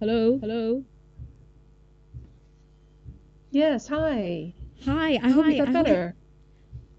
Hello? 0.00 0.38
Hello? 0.38 0.84
Yes, 3.50 3.88
hi. 3.88 4.54
Hi, 4.84 5.18
I 5.20 5.30
hope 5.30 5.44
Hi, 5.44 5.50
you 5.50 5.58
got 5.58 5.68
I 5.70 5.72
better. 5.72 6.14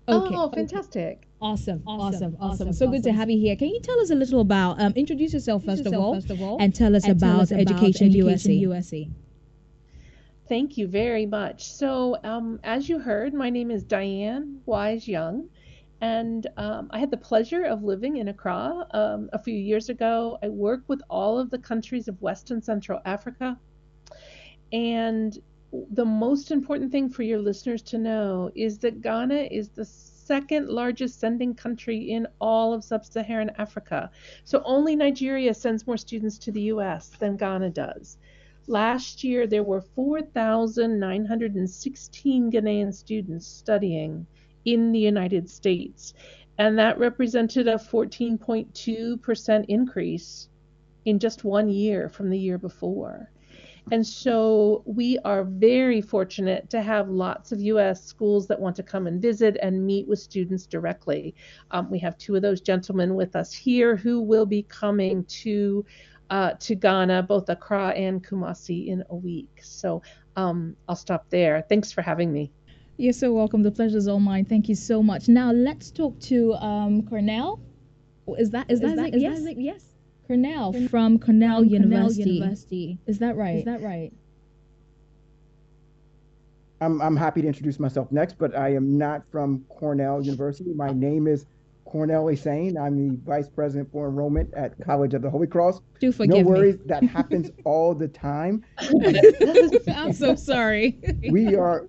Okay. 0.10 0.36
Oh, 0.36 0.50
fantastic. 0.50 1.26
Awesome, 1.42 1.82
awesome, 1.88 2.36
awesome. 2.42 2.74
So 2.74 2.90
good 2.90 3.04
to 3.04 3.14
have 3.14 3.30
you 3.30 3.40
here. 3.40 3.56
Can 3.56 3.70
you 3.70 3.80
tell 3.80 3.98
us 4.02 4.10
a 4.10 4.16
little 4.16 4.42
about, 4.42 4.82
um, 4.82 4.92
introduce 4.98 5.32
yourself 5.32 5.64
first 5.64 5.86
of 5.86 5.94
all, 5.94 6.58
and 6.60 6.76
tell 6.76 6.94
us 6.94 7.08
about 7.08 7.52
Education 7.54 8.12
USA. 8.12 9.10
Thank 10.50 10.78
you 10.78 10.88
very 10.88 11.26
much. 11.26 11.72
So, 11.72 12.18
um, 12.26 12.60
as 12.66 12.90
you 12.90 13.00
heard, 13.00 13.34
my 13.34 13.50
name 13.50 13.72
is 13.72 13.84
Diane 13.84 14.60
Wise 14.66 15.08
Young, 15.08 15.48
and 16.02 16.48
um, 16.58 16.88
I 16.92 17.00
had 17.00 17.12
the 17.12 17.18
pleasure 17.18 17.64
of 17.64 17.84
living 17.84 18.18
in 18.18 18.30
Accra 18.30 18.88
um, 18.92 19.30
a 19.34 19.40
few 19.40 19.56
years 19.56 19.90
ago. 19.90 20.38
I 20.42 20.50
work 20.50 20.84
with 20.88 21.02
all 21.10 21.40
of 21.40 21.50
the 21.50 21.60
countries 21.60 22.08
of 22.08 22.22
West 22.22 22.52
and 22.52 22.64
Central 22.64 23.00
Africa, 23.06 23.58
and 24.72 25.38
the 25.92 26.06
most 26.06 26.52
important 26.52 26.92
thing 26.92 27.10
for 27.10 27.24
your 27.24 27.40
listeners 27.40 27.82
to 27.84 27.98
know 27.98 28.52
is 28.56 28.78
that 28.80 29.02
Ghana 29.02 29.48
is 29.52 29.70
the 29.70 29.86
second 29.86 30.70
largest 30.70 31.20
sending 31.20 31.54
country 31.54 32.12
in 32.12 32.28
all 32.40 32.74
of 32.74 32.84
sub 32.84 33.06
Saharan 33.06 33.52
Africa. 33.58 34.10
So 34.46 34.62
only 34.66 34.96
Nigeria 34.96 35.54
sends 35.54 35.86
more 35.86 35.98
students 35.98 36.38
to 36.40 36.52
the 36.52 36.64
US 36.74 37.10
than 37.10 37.38
Ghana 37.38 37.70
does. 37.72 38.18
Last 38.68 39.24
year, 39.24 39.48
there 39.48 39.64
were 39.64 39.82
4,916 39.82 42.52
Ghanaian 42.52 42.94
students 42.94 43.48
studying 43.48 44.28
in 44.66 44.92
the 44.92 45.00
United 45.00 45.50
States, 45.50 46.14
and 46.58 46.78
that 46.78 47.00
represented 47.00 47.68
a 47.68 47.76
14.2% 47.76 49.66
increase 49.68 50.50
in 51.06 51.20
just 51.20 51.44
one 51.44 51.70
year 51.70 52.10
from 52.10 52.30
the 52.30 52.38
year 52.38 52.58
before. 52.58 53.32
And 53.92 54.06
so 54.06 54.84
we 54.86 55.18
are 55.20 55.44
very 55.44 56.02
fortunate 56.02 56.70
to 56.70 56.82
have 56.82 57.10
lots 57.10 57.52
of 57.52 57.60
US 57.62 58.04
schools 58.04 58.48
that 58.48 58.60
want 58.60 58.76
to 58.76 58.84
come 58.84 59.08
and 59.08 59.22
visit 59.22 59.58
and 59.62 59.86
meet 59.86 60.08
with 60.08 60.20
students 60.20 60.68
directly. 60.68 61.34
Um, 61.72 61.90
we 61.90 61.98
have 62.00 62.18
two 62.18 62.36
of 62.36 62.42
those 62.42 62.62
gentlemen 62.62 63.16
with 63.16 63.36
us 63.36 63.52
here 63.52 63.96
who 63.96 64.22
will 64.22 64.46
be 64.46 64.64
coming 64.64 65.24
to 65.26 65.86
uh, 66.30 66.54
to 66.60 66.76
Ghana, 66.76 67.24
both 67.24 67.50
Accra 67.50 67.88
and 67.90 68.24
Kumasi, 68.24 68.90
in 68.90 69.04
a 69.10 69.16
week. 69.16 69.62
So 69.64 70.04
um, 70.36 70.76
I'll 70.88 70.96
stop 70.96 71.26
there. 71.32 71.66
Thanks 71.68 71.92
for 71.92 72.04
having 72.04 72.32
me. 72.32 72.52
You're 73.00 73.14
so 73.14 73.32
welcome. 73.32 73.64
The 73.64 73.72
pleasure's 73.72 74.10
all 74.10 74.20
mine. 74.20 74.44
Thank 74.44 74.68
you 74.68 74.76
so 74.76 75.02
much. 75.02 75.30
Now 75.30 75.54
let's 75.54 75.90
talk 75.90 76.20
to 76.24 76.54
um, 76.56 77.02
Cornell. 77.04 77.62
Is 78.38 78.50
that 78.50 78.70
is 78.70 78.82
that, 78.82 78.90
is 78.90 78.96
that, 78.98 79.16
is 79.16 79.22
yes? 79.22 79.44
That, 79.44 79.62
yes. 79.62 79.86
Cornell 80.28 80.74
from 80.90 81.18
Cornell, 81.18 81.60
from 81.60 81.70
University. 81.70 82.24
Cornell 82.24 82.36
University. 82.36 83.00
Is 83.08 83.20
that 83.20 83.38
right? 83.38 83.60
Is 83.60 83.66
that 83.66 83.82
right? 83.82 84.12
I'm, 86.82 87.02
I'm 87.02 87.16
happy 87.16 87.42
to 87.42 87.48
introduce 87.48 87.80
myself 87.80 88.12
next, 88.12 88.38
but 88.38 88.54
I 88.54 88.74
am 88.74 88.98
not 88.98 89.24
from 89.32 89.64
Cornell 89.70 90.22
University. 90.22 90.74
My 90.74 90.92
name 90.92 91.26
is 91.26 91.46
Cornell 91.86 92.36
Sane. 92.36 92.78
I'm 92.78 92.98
the 92.98 93.18
Vice 93.26 93.48
President 93.48 93.90
for 93.94 94.10
Enrollment 94.10 94.54
at 94.54 94.78
College 94.86 95.14
of 95.14 95.22
the 95.22 95.30
Holy 95.30 95.48
Cross. 95.48 95.80
Do 96.02 96.12
forgive 96.12 96.46
No 96.46 96.52
worries, 96.52 96.76
me. 96.80 96.84
that 96.88 97.04
happens 97.04 97.50
all 97.64 97.96
the 97.96 98.10
time. 98.10 98.64
I'm 99.88 100.12
so 100.14 100.36
sorry. 100.36 101.00
we 101.32 101.56
are, 101.56 101.88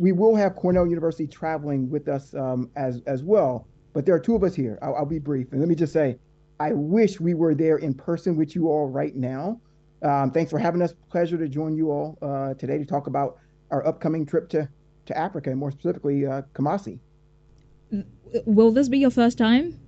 we 0.00 0.12
will 0.12 0.34
have 0.34 0.56
Cornell 0.56 0.86
University 0.86 1.26
traveling 1.26 1.90
with 1.90 2.08
us 2.08 2.34
um, 2.34 2.70
as 2.74 3.02
as 3.06 3.22
well. 3.22 3.66
But 3.92 4.06
there 4.06 4.14
are 4.14 4.20
two 4.20 4.34
of 4.34 4.42
us 4.42 4.54
here. 4.54 4.78
I'll, 4.80 4.94
I'll 4.96 5.04
be 5.04 5.18
brief, 5.18 5.52
and 5.52 5.60
let 5.60 5.68
me 5.68 5.74
just 5.74 5.92
say, 5.92 6.16
I 6.58 6.72
wish 6.72 7.20
we 7.20 7.34
were 7.34 7.54
there 7.54 7.76
in 7.76 7.92
person 7.92 8.34
with 8.34 8.54
you 8.54 8.68
all 8.68 8.88
right 8.88 9.14
now. 9.14 9.60
Um, 10.02 10.30
thanks 10.30 10.50
for 10.50 10.58
having 10.58 10.80
us. 10.80 10.94
Pleasure 11.10 11.36
to 11.36 11.48
join 11.48 11.76
you 11.76 11.90
all 11.90 12.16
uh, 12.22 12.54
today 12.54 12.78
to 12.78 12.86
talk 12.86 13.08
about 13.08 13.38
our 13.70 13.86
upcoming 13.86 14.24
trip 14.24 14.48
to 14.50 14.66
to 15.04 15.18
Africa, 15.18 15.50
and 15.50 15.58
more 15.58 15.70
specifically, 15.70 16.26
uh, 16.26 16.42
Kumasi. 16.54 16.98
Will 18.46 18.72
this 18.72 18.88
be 18.88 18.98
your 18.98 19.10
first 19.10 19.36
time? 19.36 19.78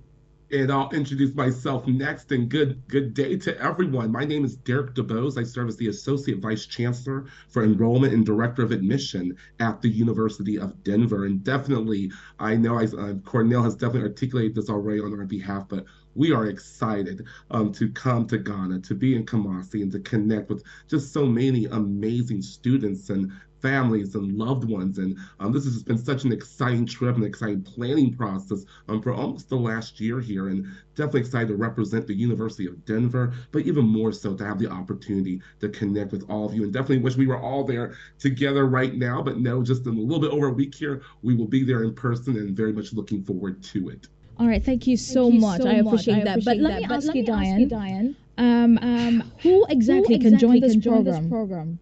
And 0.53 0.71
I'll 0.71 0.91
introduce 0.91 1.33
myself 1.33 1.87
next. 1.87 2.31
And 2.31 2.47
good 2.47 2.87
good 2.87 3.15
day 3.15 3.37
to 3.37 3.59
everyone. 3.59 4.11
My 4.11 4.23
name 4.23 4.45
is 4.45 4.55
Derek 4.55 4.93
DeBose. 4.93 5.35
I 5.35 5.43
serve 5.43 5.67
as 5.67 5.77
the 5.77 5.87
Associate 5.87 6.37
Vice 6.37 6.67
Chancellor 6.67 7.25
for 7.49 7.63
Enrollment 7.63 8.13
and 8.13 8.23
Director 8.23 8.61
of 8.61 8.71
Admission 8.71 9.35
at 9.59 9.81
the 9.81 9.89
University 9.89 10.59
of 10.59 10.83
Denver. 10.83 11.25
And 11.25 11.43
definitely, 11.43 12.11
I 12.37 12.55
know 12.55 12.77
I, 12.77 12.83
uh, 12.83 13.15
Cornell 13.25 13.63
has 13.63 13.73
definitely 13.73 14.09
articulated 14.09 14.53
this 14.53 14.69
already 14.69 14.99
on 14.99 15.19
our 15.19 15.25
behalf, 15.25 15.67
but 15.67 15.85
we 16.13 16.31
are 16.31 16.45
excited 16.45 17.25
um, 17.49 17.71
to 17.73 17.89
come 17.89 18.27
to 18.27 18.37
Ghana, 18.37 18.81
to 18.81 18.93
be 18.93 19.15
in 19.15 19.25
Kumasi, 19.25 19.81
and 19.81 19.91
to 19.91 20.01
connect 20.01 20.49
with 20.49 20.63
just 20.87 21.11
so 21.11 21.25
many 21.25 21.65
amazing 21.65 22.43
students 22.43 23.09
and 23.09 23.31
families 23.63 24.13
and 24.13 24.37
loved 24.37 24.65
ones. 24.69 24.99
And 24.99 25.17
um, 25.39 25.51
this 25.51 25.63
has 25.63 25.81
been 25.81 25.97
such 25.97 26.25
an 26.25 26.31
exciting 26.31 26.85
trip, 26.85 27.15
and 27.15 27.25
exciting 27.25 27.63
planning 27.63 28.13
process 28.13 28.65
um, 28.89 29.01
for 29.01 29.11
almost 29.13 29.49
the 29.49 29.55
last 29.55 29.99
year 29.99 30.19
here. 30.19 30.49
And 30.49 30.67
definitely 30.95 31.21
excited 31.21 31.47
to 31.47 31.55
represent 31.55 32.05
the 32.05 32.13
University 32.13 32.67
of 32.67 32.85
Denver, 32.85 33.33
but 33.51 33.63
even 33.65 33.85
more 33.85 34.11
so 34.11 34.35
to 34.35 34.45
have 34.45 34.59
the 34.59 34.69
opportunity 34.69 35.41
to 35.61 35.69
connect 35.69 36.11
with 36.11 36.29
all 36.29 36.45
of 36.45 36.53
you. 36.53 36.63
And 36.63 36.71
definitely 36.73 36.99
wish 36.99 37.15
we 37.17 37.25
were 37.25 37.39
all 37.41 37.63
there 37.63 37.95
together 38.19 38.67
right 38.67 38.93
now. 38.93 39.23
But 39.23 39.39
no, 39.39 39.63
just 39.63 39.87
in 39.87 39.97
a 39.97 39.99
little 39.99 40.19
bit 40.19 40.31
over 40.31 40.47
a 40.49 40.53
week 40.53 40.75
here, 40.75 41.01
we 41.23 41.33
will 41.33 41.47
be 41.47 41.63
there 41.63 41.83
in 41.83 41.95
person 41.95 42.37
and 42.37 42.55
very 42.55 42.73
much 42.73 42.93
looking 42.93 43.23
forward 43.23 43.63
to 43.63 43.89
it. 43.89 44.07
All 44.39 44.47
right, 44.47 44.63
thank 44.63 44.87
you 44.87 44.97
so 44.97 45.23
Thank 45.29 45.35
you 45.35 45.39
much. 45.41 45.61
so 45.61 45.69
I 45.69 45.81
much. 45.81 45.93
appreciate 45.93 46.23
that. 46.25 46.43
But 46.43 46.57
appreciate 46.57 46.61
let 46.61 46.81
me 46.81 46.87
But 46.87 46.95
ask 46.95 47.07
let 47.07 47.15
you, 47.15 47.23
me 47.23 47.29
ask 47.29 47.39
Diane. 47.43 47.59
you, 47.61 47.67
Diane, 47.67 48.15
Um, 48.37 48.77
um, 48.81 49.31
who 49.41 49.65
exactly 49.69 50.17
can 50.19 50.37
join 50.37 50.59
this 50.59 50.75
program? 50.75 51.29
program? 51.29 51.79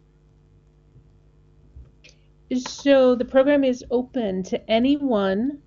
So 2.57 3.15
the 3.15 3.23
program 3.23 3.63
is 3.63 3.85
open 3.89 4.43
to 4.43 4.69
anyone 4.69 5.61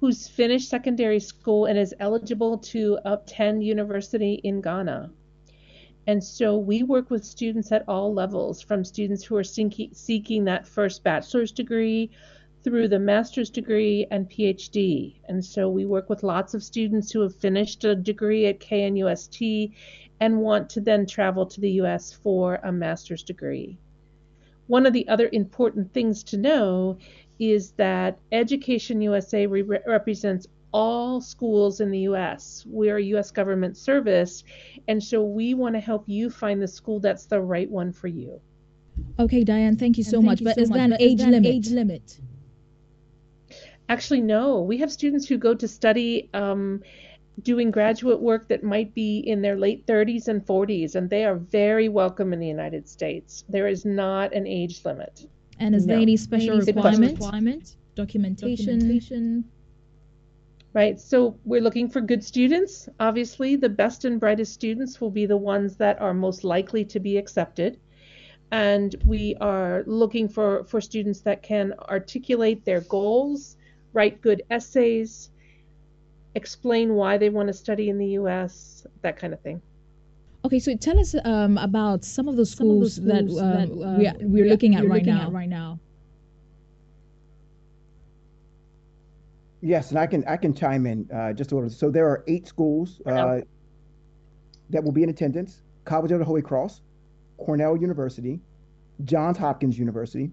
who's 0.00 0.26
finished 0.26 0.68
secondary 0.68 1.20
school 1.20 1.66
and 1.66 1.78
is 1.78 1.94
eligible 2.00 2.58
to 2.58 2.98
attend 3.04 3.62
university 3.62 4.40
in 4.42 4.60
Ghana. 4.60 5.12
And 6.08 6.24
so 6.24 6.58
we 6.58 6.82
work 6.82 7.08
with 7.08 7.24
students 7.24 7.70
at 7.70 7.84
all 7.86 8.12
levels, 8.12 8.60
from 8.60 8.84
students 8.84 9.22
who 9.22 9.36
are 9.36 9.44
seeking, 9.44 10.44
that 10.46 10.66
first 10.66 11.04
bachelor's 11.04 11.52
degree 11.52 12.10
through 12.64 12.88
the 12.88 12.98
master's 12.98 13.48
degree 13.48 14.04
and 14.10 14.28
PhD. 14.28 15.14
And 15.28 15.44
so 15.44 15.70
we 15.70 15.84
work 15.84 16.10
with 16.10 16.24
lots 16.24 16.52
of 16.52 16.64
students 16.64 17.12
who 17.12 17.20
have 17.20 17.36
finished 17.36 17.84
a 17.84 17.94
degree 17.94 18.46
at 18.46 18.58
KNUST 18.58 19.72
and 20.18 20.40
want 20.40 20.68
to 20.70 20.80
then 20.80 21.06
travel 21.06 21.46
to 21.46 21.60
the 21.60 21.70
US 21.82 22.12
for 22.12 22.56
a 22.56 22.72
master's 22.72 23.22
degree. 23.22 23.78
One 24.66 24.86
of 24.86 24.92
the 24.92 25.06
other 25.08 25.28
important 25.32 25.92
things 25.92 26.22
to 26.24 26.36
know 26.36 26.98
is 27.38 27.72
that 27.72 28.18
Education 28.32 29.00
USA 29.00 29.46
re- 29.46 29.62
represents 29.86 30.46
all 30.72 31.20
schools 31.20 31.80
in 31.80 31.90
the 31.90 32.00
US. 32.00 32.64
We're 32.68 32.96
a 32.96 33.02
US 33.16 33.30
government 33.30 33.76
service, 33.76 34.42
and 34.88 35.02
so 35.02 35.22
we 35.22 35.54
want 35.54 35.74
to 35.74 35.80
help 35.80 36.04
you 36.08 36.30
find 36.30 36.60
the 36.60 36.68
school 36.68 36.98
that's 37.00 37.26
the 37.26 37.40
right 37.40 37.70
one 37.70 37.92
for 37.92 38.08
you. 38.08 38.40
Okay, 39.18 39.44
Diane, 39.44 39.76
thank 39.76 39.98
you 39.98 40.04
so 40.04 40.18
And 40.18 40.26
much. 40.26 40.40
you 40.40 40.44
But 40.46 40.56
so 40.56 40.62
is 40.62 40.70
much. 40.70 40.76
there 40.76 40.84
an 40.84 40.96
age 41.00 41.18
there 41.18 41.30
limit? 41.30 41.46
age 41.52 41.70
limit? 41.70 42.18
Actually, 43.88 44.22
no, 44.22 44.62
we 44.62 44.78
have 44.78 44.90
students 44.90 45.28
who 45.28 45.36
go 45.36 45.54
to 45.54 45.68
study 45.68 46.30
um, 46.32 46.82
doing 47.42 47.70
graduate 47.70 48.20
work 48.20 48.48
that 48.48 48.62
might 48.62 48.94
be 48.94 49.18
in 49.18 49.42
their 49.42 49.56
late 49.56 49.86
30s 49.86 50.28
and 50.28 50.44
40s, 50.44 50.94
and 50.94 51.10
they 51.10 51.24
are 51.24 51.36
very 51.36 51.88
welcome 51.88 52.32
in 52.32 52.40
the 52.40 52.46
United 52.46 52.88
States. 52.88 53.44
There 53.48 53.66
is 53.66 53.84
not 53.84 54.32
an 54.32 54.46
age 54.46 54.84
limit. 54.84 55.26
And 55.58 55.74
is 55.74 55.86
there 55.86 55.98
any 55.98 56.16
special 56.16 56.54
Any 56.54 56.62
special 56.62 56.90
requirements? 56.90 57.76
Documentation. 57.94 58.78
Documentation. 58.78 59.44
Right, 60.72 61.00
so 61.00 61.38
we're 61.44 61.60
looking 61.60 61.88
for 61.88 62.00
good 62.00 62.24
students. 62.24 62.88
Obviously, 62.98 63.54
the 63.54 63.68
best 63.68 64.04
and 64.04 64.18
brightest 64.18 64.52
students 64.52 65.00
will 65.00 65.10
be 65.10 65.24
the 65.24 65.36
ones 65.36 65.76
that 65.76 66.00
are 66.00 66.12
most 66.12 66.42
likely 66.42 66.84
to 66.86 66.98
be 66.98 67.16
accepted. 67.16 67.78
And 68.50 68.94
we 69.04 69.36
are 69.40 69.84
looking 69.86 70.28
for, 70.28 70.64
for 70.64 70.80
students 70.80 71.20
that 71.20 71.42
can 71.42 71.74
articulate 71.88 72.64
their 72.64 72.80
goals, 72.82 73.56
write 73.92 74.20
good 74.20 74.42
essays, 74.50 75.30
explain 76.34 76.94
why 76.94 77.18
they 77.18 77.30
want 77.30 77.48
to 77.48 77.52
study 77.52 77.88
in 77.88 77.98
the 77.98 78.08
US, 78.20 78.86
that 79.02 79.16
kind 79.16 79.32
of 79.32 79.40
thing. 79.40 79.60
Okay, 80.44 80.58
so 80.58 80.76
tell 80.76 80.98
us 81.00 81.14
um, 81.24 81.56
about 81.58 82.04
some 82.04 82.28
of 82.28 82.36
the 82.36 82.44
Some 82.44 82.68
of 82.70 82.80
the 82.80 82.90
schools, 82.90 83.06
that, 83.06 83.42
um, 83.42 83.78
that, 83.78 83.98
we 83.98 84.06
uh, 84.06 84.12
are, 84.12 84.16
we're 84.20 84.46
looking 84.46 84.74
at 84.74 84.82
right 84.82 85.00
looking 85.00 85.14
now. 85.14 85.26
at 85.26 85.32
right 85.32 85.48
now. 85.48 85.78
Yes, 89.62 89.88
and 89.88 89.98
I 89.98 90.06
can 90.06 90.22
I 90.26 90.36
can 90.36 90.52
chime 90.52 90.84
in 90.84 91.08
uh, 91.10 91.32
just 91.32 91.52
a 91.52 91.54
little. 91.54 91.70
So 91.70 91.90
there 91.90 92.06
are 92.06 92.22
eight 92.26 92.46
schools 92.46 93.00
uh, 93.06 93.40
that 94.68 94.84
will 94.84 94.92
be 94.92 95.02
in 95.02 95.08
attendance: 95.08 95.62
College 95.86 96.12
of 96.12 96.18
the 96.18 96.24
Holy 96.26 96.42
Cross, 96.42 96.82
Cornell 97.38 97.74
University, 97.74 98.40
Johns 99.06 99.38
Hopkins 99.38 99.78
University, 99.78 100.30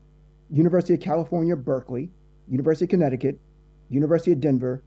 University 0.49 0.93
of 0.95 0.99
California, 0.99 1.55
Berkeley, 1.55 2.09
University 2.49 2.83
of 2.83 2.89
Connecticut, 2.89 3.39
University 3.89 4.33
of 4.33 4.41
Denver, 4.41 4.83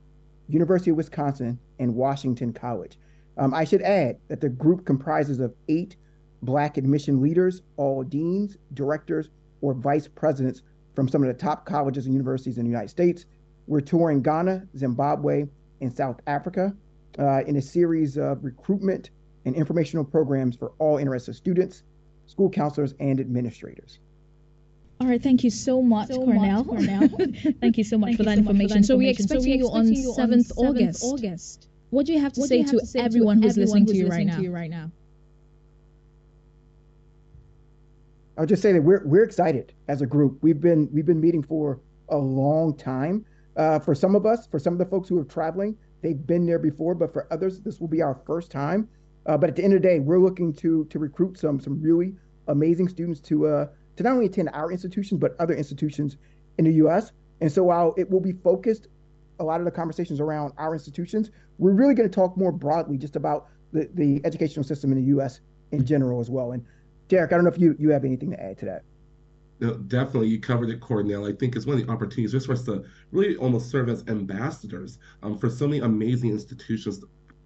University 0.48 0.90
of 0.90 0.96
Wisconsin, 0.96 1.58
and 1.78 1.94
Washington 1.94 2.52
College. 2.52 2.98
Um, 3.36 3.52
I 3.54 3.64
should 3.64 3.82
add 3.82 4.18
that 4.28 4.40
the 4.40 4.48
group 4.48 4.84
comprises 4.84 5.40
of 5.40 5.54
eight 5.68 5.96
Black 6.42 6.76
admission 6.76 7.22
leaders, 7.22 7.62
all 7.76 8.02
deans, 8.02 8.58
directors, 8.74 9.30
or 9.62 9.72
vice 9.72 10.06
presidents 10.06 10.62
from 10.94 11.08
some 11.08 11.22
of 11.22 11.28
the 11.28 11.34
top 11.34 11.64
colleges 11.64 12.04
and 12.04 12.14
universities 12.14 12.58
in 12.58 12.64
the 12.64 12.70
United 12.70 12.90
States. 12.90 13.24
We're 13.66 13.80
touring 13.80 14.20
Ghana, 14.20 14.68
Zimbabwe, 14.76 15.46
and 15.80 15.94
South 15.94 16.20
Africa 16.26 16.74
uh, 17.18 17.42
in 17.46 17.56
a 17.56 17.62
series 17.62 18.18
of 18.18 18.44
recruitment 18.44 19.10
and 19.46 19.54
informational 19.54 20.04
programs 20.04 20.54
for 20.56 20.72
all 20.78 20.98
interested 20.98 21.34
students, 21.34 21.82
school 22.26 22.50
counselors, 22.50 22.94
and 23.00 23.20
administrators. 23.20 23.98
All 25.00 25.08
right, 25.08 25.22
thank 25.22 25.42
you 25.42 25.50
so 25.50 25.82
much, 25.82 26.08
so 26.08 26.16
Cornell. 26.16 26.64
Much, 26.64 26.86
Cornell. 26.86 27.08
thank 27.60 27.76
you 27.76 27.84
so 27.84 27.98
much, 27.98 28.16
for, 28.16 28.22
that 28.22 28.36
so 28.38 28.42
much 28.42 28.56
for, 28.56 28.58
that 28.58 28.76
information. 28.76 28.84
So 28.84 28.96
we 28.96 29.08
expect 29.08 29.42
so 29.42 29.48
you 29.48 29.66
on 29.68 29.86
7th 29.86 30.52
August. 30.56 31.04
August. 31.04 31.68
What 31.90 32.06
do 32.06 32.12
you 32.12 32.20
have 32.20 32.32
to, 32.34 32.42
say, 32.42 32.62
have 32.62 32.70
to, 32.70 32.86
say 32.86 33.00
everyone 33.00 33.40
to 33.40 33.48
who's 33.48 33.56
listening, 33.56 33.84
who's 33.84 33.92
to, 33.92 33.98
you 33.98 34.04
listening 34.06 34.28
right 34.28 34.36
to 34.36 34.42
you 34.42 34.50
right 34.52 34.70
now? 34.70 34.90
I'll 38.36 38.46
just 38.46 38.62
say 38.62 38.72
that 38.72 38.82
we're 38.82 39.02
we're 39.04 39.22
excited 39.22 39.72
as 39.86 40.02
a 40.02 40.06
group. 40.06 40.38
We've 40.42 40.60
been 40.60 40.88
we've 40.92 41.06
been 41.06 41.20
meeting 41.20 41.42
for 41.42 41.78
a 42.08 42.16
long 42.16 42.76
time. 42.76 43.24
Uh, 43.56 43.78
for 43.78 43.94
some 43.94 44.16
of 44.16 44.26
us, 44.26 44.48
for 44.48 44.58
some 44.58 44.72
of 44.72 44.80
the 44.80 44.86
folks 44.86 45.08
who 45.08 45.18
are 45.18 45.24
traveling, 45.24 45.76
they've 46.02 46.26
been 46.26 46.44
there 46.44 46.58
before, 46.58 46.96
but 46.96 47.12
for 47.12 47.28
others, 47.32 47.60
this 47.60 47.80
will 47.80 47.86
be 47.88 48.02
our 48.02 48.16
first 48.26 48.50
time. 48.50 48.88
Uh, 49.26 49.38
but 49.38 49.48
at 49.48 49.56
the 49.56 49.62
end 49.62 49.72
of 49.72 49.80
the 49.80 49.88
day, 49.88 50.00
we're 50.00 50.18
looking 50.18 50.52
to 50.52 50.84
to 50.86 50.98
recruit 50.98 51.38
some 51.38 51.60
some 51.60 51.80
really 51.80 52.14
amazing 52.48 52.88
students 52.88 53.20
to 53.20 53.46
uh, 53.46 53.66
to 53.96 54.02
not 54.02 54.12
only 54.12 54.26
attend 54.26 54.50
our 54.52 54.70
institutions, 54.70 55.20
but 55.20 55.36
other 55.38 55.54
institutions 55.54 56.16
in 56.58 56.64
the 56.64 56.72
U.S. 56.72 57.12
And 57.40 57.50
so 57.50 57.62
while 57.64 57.94
it 57.96 58.10
will 58.10 58.20
be 58.20 58.32
focused, 58.32 58.88
a 59.40 59.44
lot 59.44 59.60
of 59.60 59.64
the 59.64 59.70
conversations 59.70 60.20
around 60.20 60.52
our 60.58 60.74
institutions, 60.74 61.30
we're 61.58 61.72
really 61.72 61.94
going 61.94 62.08
to 62.08 62.14
talk 62.14 62.36
more 62.36 62.52
broadly 62.52 62.96
just 62.96 63.16
about 63.16 63.48
the 63.72 63.88
the 63.94 64.20
educational 64.24 64.64
system 64.64 64.92
in 64.92 64.98
the 64.98 65.04
U.S. 65.08 65.40
in 65.72 65.84
general 65.84 66.20
as 66.20 66.30
well. 66.30 66.52
And 66.52 66.64
Derek, 67.08 67.32
I 67.32 67.36
don't 67.36 67.44
know 67.44 67.50
if 67.50 67.58
you 67.58 67.76
you 67.78 67.90
have 67.90 68.04
anything 68.04 68.30
to 68.30 68.42
add 68.42 68.58
to 68.58 68.64
that. 68.66 68.82
No, 69.60 69.74
definitely, 69.74 70.28
you 70.28 70.40
covered 70.40 70.70
it, 70.70 70.80
Cornell. 70.80 71.26
I 71.26 71.32
think 71.32 71.54
it's 71.54 71.64
one 71.64 71.78
of 71.78 71.86
the 71.86 71.92
opportunities 71.92 72.32
just 72.32 72.46
for 72.46 72.52
us 72.52 72.64
to 72.64 72.84
really 73.12 73.36
almost 73.36 73.70
serve 73.70 73.88
as 73.88 74.04
ambassadors 74.08 74.98
um, 75.22 75.38
for 75.38 75.48
so 75.48 75.66
many 75.66 75.80
amazing 75.80 76.30
institutions 76.30 77.02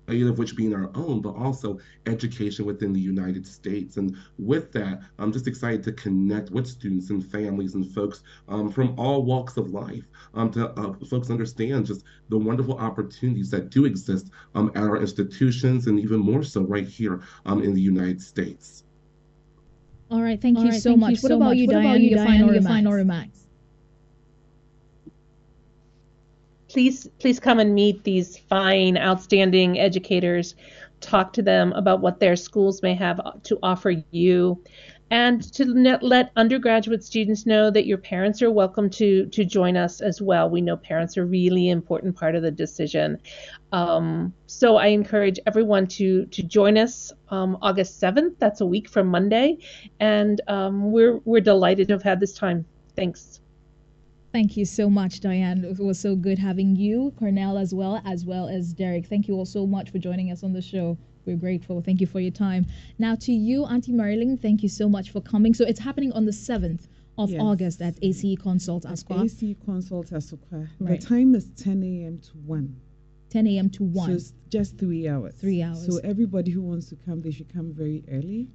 eight 0.09 0.27
of 0.27 0.39
which 0.39 0.57
being 0.57 0.75
our 0.75 0.91
own, 0.95 1.21
but 1.21 1.35
also 1.35 1.79
education 2.07 2.65
within 2.65 2.93
the 2.93 3.01
United 3.01 3.47
States. 3.47 3.97
And 3.97 4.17
with 4.39 4.73
that, 4.73 5.01
I'm 5.19 5.33
just 5.33 5.47
excited 5.47 5.83
to 5.85 5.93
connect 5.93 6.51
with 6.51 6.67
students 6.67 7.11
and 7.11 7.25
families 7.25 7.75
and 7.75 7.93
folks 7.93 8.23
um, 8.49 8.71
from 8.71 8.99
all 8.99 9.25
walks 9.25 9.57
of 9.57 9.71
life 9.71 10.05
um, 10.35 10.51
to 10.53 10.71
uh, 10.71 10.95
folks 11.09 11.31
understand 11.31 11.87
just 11.87 12.05
the 12.29 12.39
wonderful 12.39 12.79
opportunities 12.79 13.51
that 13.51 13.71
do 13.71 13.85
exist 13.85 14.31
um, 14.55 14.71
at 14.75 14.83
our 14.83 15.01
institutions 15.01 15.87
and 15.87 15.99
even 16.01 16.19
more 16.19 16.43
so 16.43 16.63
right 16.63 16.89
here 16.89 17.23
um, 17.47 17.63
in 17.63 17.75
the 17.75 17.81
United 17.81 18.21
States. 18.21 18.85
All 20.11 20.23
right, 20.23 20.41
thank 20.41 20.57
All 20.57 20.65
you 20.65 20.71
right, 20.71 20.81
so 20.81 20.91
thank 20.91 21.01
much. 21.01 21.11
You 21.11 21.17
what, 21.17 21.29
so 21.29 21.37
about 21.37 21.57
you, 21.57 21.67
what 21.67 21.77
about 21.77 22.01
you, 22.01 22.17
Diane? 22.17 22.49
Your 22.55 22.63
final 22.63 23.48
please 26.69 27.09
please 27.19 27.41
come 27.41 27.59
and 27.59 27.75
meet 27.75 28.05
these 28.05 28.37
fine 28.37 28.97
outstanding 28.97 29.79
educators 29.79 30.55
talk 31.01 31.33
to 31.33 31.43
them 31.43 31.73
about 31.73 32.01
what 32.01 32.21
their 32.21 32.37
schools 32.37 32.83
may 32.83 32.95
have 32.95 33.21
to 33.43 33.59
offer 33.63 33.95
you 34.11 34.63
and 35.11 35.43
to 35.55 35.65
let 36.03 36.31
undergraduate 36.37 37.03
students 37.03 37.47
know 37.47 37.71
that 37.71 37.87
your 37.87 37.97
parents 37.97 38.43
are 38.43 38.51
welcome 38.51 38.91
to 38.91 39.27
to 39.27 39.45
join 39.45 39.77
us 39.77 40.01
as 40.01 40.21
well. 40.21 40.51
We 40.51 40.61
know 40.61 40.77
parents 40.77 41.17
are 41.17 41.25
really 41.25 41.71
important 41.71 42.15
part 42.15 42.35
of 42.35 42.43
the 42.43 42.51
decision. 42.51 43.19
Um, 43.73 44.35
so 44.47 44.77
I 44.77 44.89
encourage 44.89 45.39
everyone 45.47 45.87
to 45.89 46.27
to 46.27 46.43
join 46.43 46.77
us 46.77 47.13
um, 47.31 47.57
August 47.63 48.01
7th. 48.01 48.39
That's 48.39 48.61
a 48.61 48.67
week 48.67 48.89
from 48.89 49.07
Monday, 49.07 49.59
and 49.99 50.41
um, 50.47 50.93
we're 50.93 51.19
we're 51.25 51.41
delighted 51.41 51.89
to 51.89 51.95
have 51.95 52.03
had 52.03 52.21
this 52.21 52.35
time. 52.35 52.67
Thanks. 52.95 53.41
Thank 54.39 54.57
you 54.57 54.67
so 54.67 54.89
much, 54.89 55.19
Diane. 55.19 55.65
It 55.65 55.81
was 55.81 55.99
so 55.99 56.15
good 56.15 56.39
having 56.39 56.77
you, 56.77 57.13
Cornell, 57.19 57.59
as 57.59 57.75
well, 57.75 58.01
as 58.05 58.25
well 58.25 58.47
as 58.47 58.73
Derek. 58.73 59.05
Thank 59.07 59.27
you 59.27 59.35
all 59.35 59.45
so 59.45 59.67
much 59.67 59.91
for 59.91 59.99
joining 59.99 60.31
us 60.31 60.45
on 60.45 60.53
the 60.53 60.63
show. 60.63 60.97
We're 61.27 61.35
grateful. 61.35 61.83
Thank 61.83 62.01
you 62.01 62.07
for 62.07 62.21
your 62.21 62.31
time. 62.31 62.65
Now, 63.01 63.17
to 63.17 63.33
you, 63.33 63.65
Auntie 63.65 63.91
Marilyn, 63.91 64.39
thank 64.39 64.63
you 64.63 64.69
so 64.69 64.89
much 64.89 65.11
for 65.11 65.21
coming. 65.21 65.55
So 65.55 65.65
it's 65.65 65.81
happening 65.81 66.13
on 66.13 66.25
the 66.25 66.31
7th 66.31 66.87
of 67.19 67.31
yes. 67.31 67.43
August 67.43 67.83
at 67.83 67.99
ACE 68.01 68.37
Consult 68.41 68.85
Asokwa. 68.85 69.25
ACE 69.25 69.57
Consult 69.65 70.11
Asokwa. 70.11 70.69
Right. 70.79 71.01
The 71.01 71.05
time 71.05 71.35
is 71.35 71.51
10 71.61 71.83
a.m. 71.83 72.21
to 72.21 72.31
1. 72.47 72.81
10 73.31 73.47
a.m. 73.49 73.71
to 73.71 73.83
1. 73.83 74.07
So 74.07 74.15
it's 74.15 74.35
just 74.51 74.79
three 74.79 75.09
hours. 75.09 75.35
Three 75.35 75.65
hours. 75.65 75.85
So 75.85 75.99
everybody 76.05 76.53
who 76.53 76.63
wants 76.63 76.89
to 76.91 76.97
come, 77.05 77.23
they 77.23 77.33
should 77.33 77.53
come 77.53 77.73
very 77.73 78.05
early. 78.09 78.47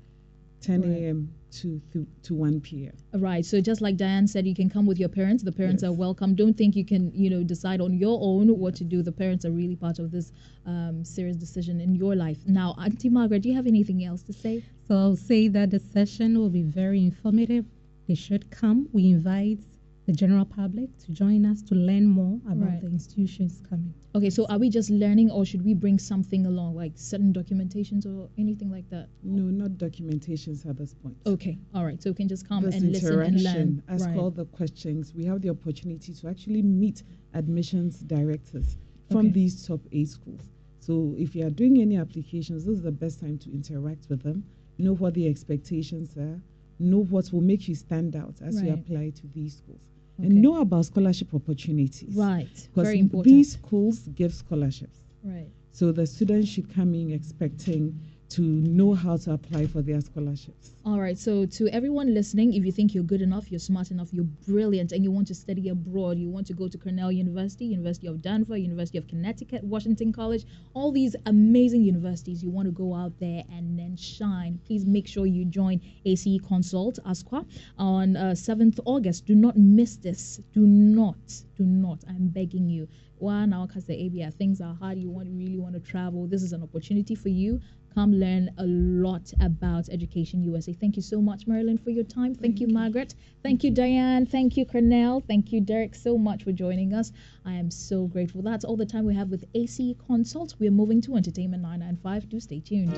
10 0.64 0.84
a.m. 0.84 1.34
To, 1.62 1.80
to 1.92 2.08
to 2.24 2.34
1 2.34 2.62
p.m. 2.62 2.94
Right. 3.14 3.46
So 3.46 3.62
just 3.62 3.80
like 3.80 3.96
Diane 3.96 4.26
said, 4.28 4.48
you 4.48 4.56
can 4.56 4.72
come 4.72 4.88
with 4.88 4.98
your 4.98 5.10
parents. 5.10 5.44
The 5.44 5.52
parents 5.52 5.84
yes. 5.84 5.90
are 5.90 5.94
welcome. 5.94 6.34
Don't 6.34 6.58
think 6.58 6.76
you 6.76 6.84
can, 6.84 7.12
you 7.14 7.30
know, 7.30 7.44
decide 7.44 7.80
on 7.80 7.94
your 7.94 8.18
own 8.24 8.58
what 8.58 8.74
to 8.78 8.84
do. 8.84 9.04
The 9.04 9.12
parents 9.12 9.46
are 9.46 9.52
really 9.52 9.76
part 9.76 10.00
of 10.00 10.10
this 10.10 10.32
um, 10.66 11.04
serious 11.06 11.38
decision 11.38 11.80
in 11.80 11.94
your 11.94 12.16
life. 12.16 12.40
Now, 12.48 12.76
Auntie 12.80 13.10
Margaret, 13.10 13.44
do 13.44 13.50
you 13.50 13.56
have 13.56 13.68
anything 13.68 14.04
else 14.04 14.24
to 14.24 14.34
say? 14.34 14.64
So 14.88 14.96
I'll 14.96 15.16
say 15.16 15.48
that 15.50 15.70
the 15.70 15.80
session 15.80 16.40
will 16.40 16.50
be 16.50 16.64
very 16.64 17.04
informative. 17.04 17.66
They 18.08 18.16
should 18.16 18.50
come. 18.50 18.90
We 18.92 19.12
invite 19.12 19.60
the 20.06 20.12
general 20.12 20.44
public 20.44 20.90
to 20.98 21.12
join 21.12 21.46
us 21.46 21.62
to 21.62 21.76
learn 21.76 22.06
more 22.06 22.40
about 22.46 22.70
right. 22.70 22.82
the 22.82 22.88
institutions 22.88 23.62
coming. 23.70 23.94
Okay, 24.16 24.30
so 24.30 24.46
are 24.48 24.58
we 24.58 24.70
just 24.70 24.90
learning 24.90 25.32
or 25.32 25.46
should 25.46 25.64
we 25.64 25.74
bring 25.74 25.98
something 25.98 26.46
along, 26.46 26.76
like 26.76 26.92
certain 26.96 27.32
documentations 27.32 28.06
or 28.06 28.30
anything 28.38 28.70
like 28.70 28.90
that? 28.90 29.08
No, 29.24 29.44
not 29.44 29.72
documentations 29.72 30.68
at 30.70 30.78
this 30.78 30.94
point. 30.94 31.16
Okay, 31.26 31.58
all 31.74 31.86
right. 31.86 32.02
So 32.02 32.10
we 32.10 32.16
can 32.16 32.28
just 32.28 32.48
come 32.48 32.64
this 32.64 32.76
and 32.76 32.92
listen 32.92 33.22
and 33.22 33.44
learn. 33.44 33.84
Ask 33.88 34.06
right. 34.06 34.18
all 34.18 34.30
the 34.30 34.46
questions. 34.46 35.14
We 35.16 35.26
have 35.26 35.42
the 35.42 35.50
opportunity 35.50 36.14
to 36.14 36.28
actually 36.28 36.62
meet 36.62 37.04
admissions 37.34 38.00
directors 38.00 38.78
from 39.10 39.28
okay. 39.28 39.30
these 39.30 39.66
top 39.66 39.80
eight 39.94 40.10
schools. 40.10 40.42
So 40.80 41.16
if 41.18 41.34
you 41.34 41.48
are 41.48 41.50
doing 41.50 41.82
any 41.82 41.98
applications, 41.98 42.66
this 42.66 42.76
is 42.76 42.82
the 42.84 42.92
best 42.92 43.22
time 43.22 43.38
to 43.40 43.52
interact 43.54 44.10
with 44.10 44.22
them, 44.22 44.44
know 44.78 44.96
what 44.96 45.14
the 45.14 45.30
expectations 45.30 46.18
are, 46.18 46.42
know 46.78 47.04
what 47.06 47.32
will 47.32 47.42
make 47.42 47.70
you 47.70 47.76
stand 47.76 48.18
out 48.18 48.36
as 48.46 48.58
right. 48.58 48.66
you 48.66 48.74
apply 48.74 49.12
to 49.12 49.28
these 49.34 49.58
schools. 49.58 49.93
Okay. 50.20 50.28
And 50.28 50.42
know 50.42 50.62
about 50.62 50.86
scholarship 50.86 51.34
opportunities. 51.34 52.16
Right. 52.16 52.68
Very 52.76 53.00
important. 53.00 53.34
These 53.34 53.54
schools 53.54 54.00
give 54.16 54.34
scholarships. 54.34 55.00
Right. 55.24 55.48
So 55.72 55.92
the 55.92 56.06
students 56.06 56.50
should 56.50 56.74
come 56.74 56.94
in 56.94 57.12
expecting 57.12 58.00
to 58.34 58.42
know 58.42 58.96
how 58.96 59.16
to 59.16 59.32
apply 59.32 59.68
for 59.68 59.84
their 59.84 60.02
scholarships. 60.02 60.72
All 60.86 61.00
right. 61.00 61.18
So, 61.18 61.46
to 61.46 61.68
everyone 61.70 62.16
listening, 62.16 62.54
if 62.54 62.66
you 62.66 62.72
think 62.72 62.96
you're 62.96 63.04
good 63.04 63.22
enough, 63.22 63.52
you're 63.52 63.60
smart 63.60 63.92
enough, 63.92 64.12
you're 64.12 64.26
brilliant, 64.48 64.92
and 64.92 65.04
you 65.04 65.12
want 65.12 65.28
to 65.28 65.36
study 65.36 65.70
abroad, 65.70 66.18
you 66.18 66.30
want 66.30 66.48
to 66.48 66.54
go 66.54 66.68
to 66.68 66.78
Cornell 66.78 67.12
University, 67.12 67.66
University 67.66 68.08
of 68.08 68.24
Denver, 68.24 68.58
University 68.58 68.98
of 68.98 69.08
Connecticut, 69.08 69.64
Washington 69.64 70.12
College, 70.12 70.46
all 70.74 70.92
these 70.92 71.16
amazing 71.28 71.84
universities, 71.84 72.44
you 72.44 72.50
want 72.50 72.68
to 72.68 72.72
go 72.72 72.96
out 72.96 73.14
there 73.20 73.44
and 73.52 73.78
then 73.78 73.96
shine, 73.96 74.60
please 74.66 74.84
make 74.84 75.08
sure 75.08 75.28
you 75.28 75.46
join 75.46 75.80
ACE 76.06 76.40
Consult 76.48 76.98
Asokwa 77.06 77.46
on 77.78 78.18
uh, 78.18 78.32
7th 78.32 78.80
August. 78.86 79.26
Do 79.28 79.36
not 79.36 79.56
miss 79.56 79.98
this. 79.98 80.42
Do 80.54 80.62
not, 80.62 81.44
do 81.56 81.64
not. 81.64 82.00
I'm 82.10 82.30
begging 82.30 82.68
you 82.68 82.88
one 83.24 83.52
now 83.52 83.66
because 83.66 83.86
the 83.86 84.06
ABA 84.06 84.32
things 84.32 84.60
are 84.60 84.76
hard 84.76 84.98
you 84.98 85.10
want 85.10 85.30
really 85.32 85.58
want 85.58 85.74
to 85.74 85.80
travel 85.80 86.28
this 86.28 86.44
is 86.44 86.52
an 86.52 86.62
opportunity 86.62 87.16
for 87.16 87.30
you 87.30 87.60
come 87.94 88.14
learn 88.14 88.50
a 88.58 88.64
lot 88.66 89.32
about 89.42 89.90
Education 89.90 90.44
USA. 90.44 90.74
Thank 90.74 90.96
you 90.96 91.02
so 91.02 91.22
much, 91.22 91.48
Marilyn, 91.48 91.78
for 91.78 91.90
your 91.90 92.04
time. 92.04 92.34
Thank, 92.34 92.42
Thank 92.42 92.60
you, 92.62 92.68
Margaret. 92.68 93.16
Thank 93.44 93.64
you, 93.64 93.72
Diane. 93.72 94.26
Thank 94.26 94.58
you, 94.58 94.66
Cornell. 94.66 95.22
Thank 95.22 95.52
you, 95.52 95.62
Derek, 95.62 95.96
so 95.96 96.18
much 96.18 96.44
for 96.44 96.52
joining 96.52 96.94
us. 96.94 97.12
I 97.46 97.54
am 97.54 97.70
so 97.70 98.08
grateful. 98.08 98.42
That's 98.42 98.66
all 98.66 98.78
the 98.78 98.86
time 98.86 99.06
we 99.06 99.16
have 99.16 99.30
with 99.30 99.46
ACE 99.54 99.96
Consult. 100.08 100.56
We're 100.60 100.72
moving 100.72 101.02
to 101.02 101.16
Entertainment 101.16 101.62
995. 101.62 102.30
Do 102.30 102.40
stay 102.40 102.60
tuned. 102.60 102.94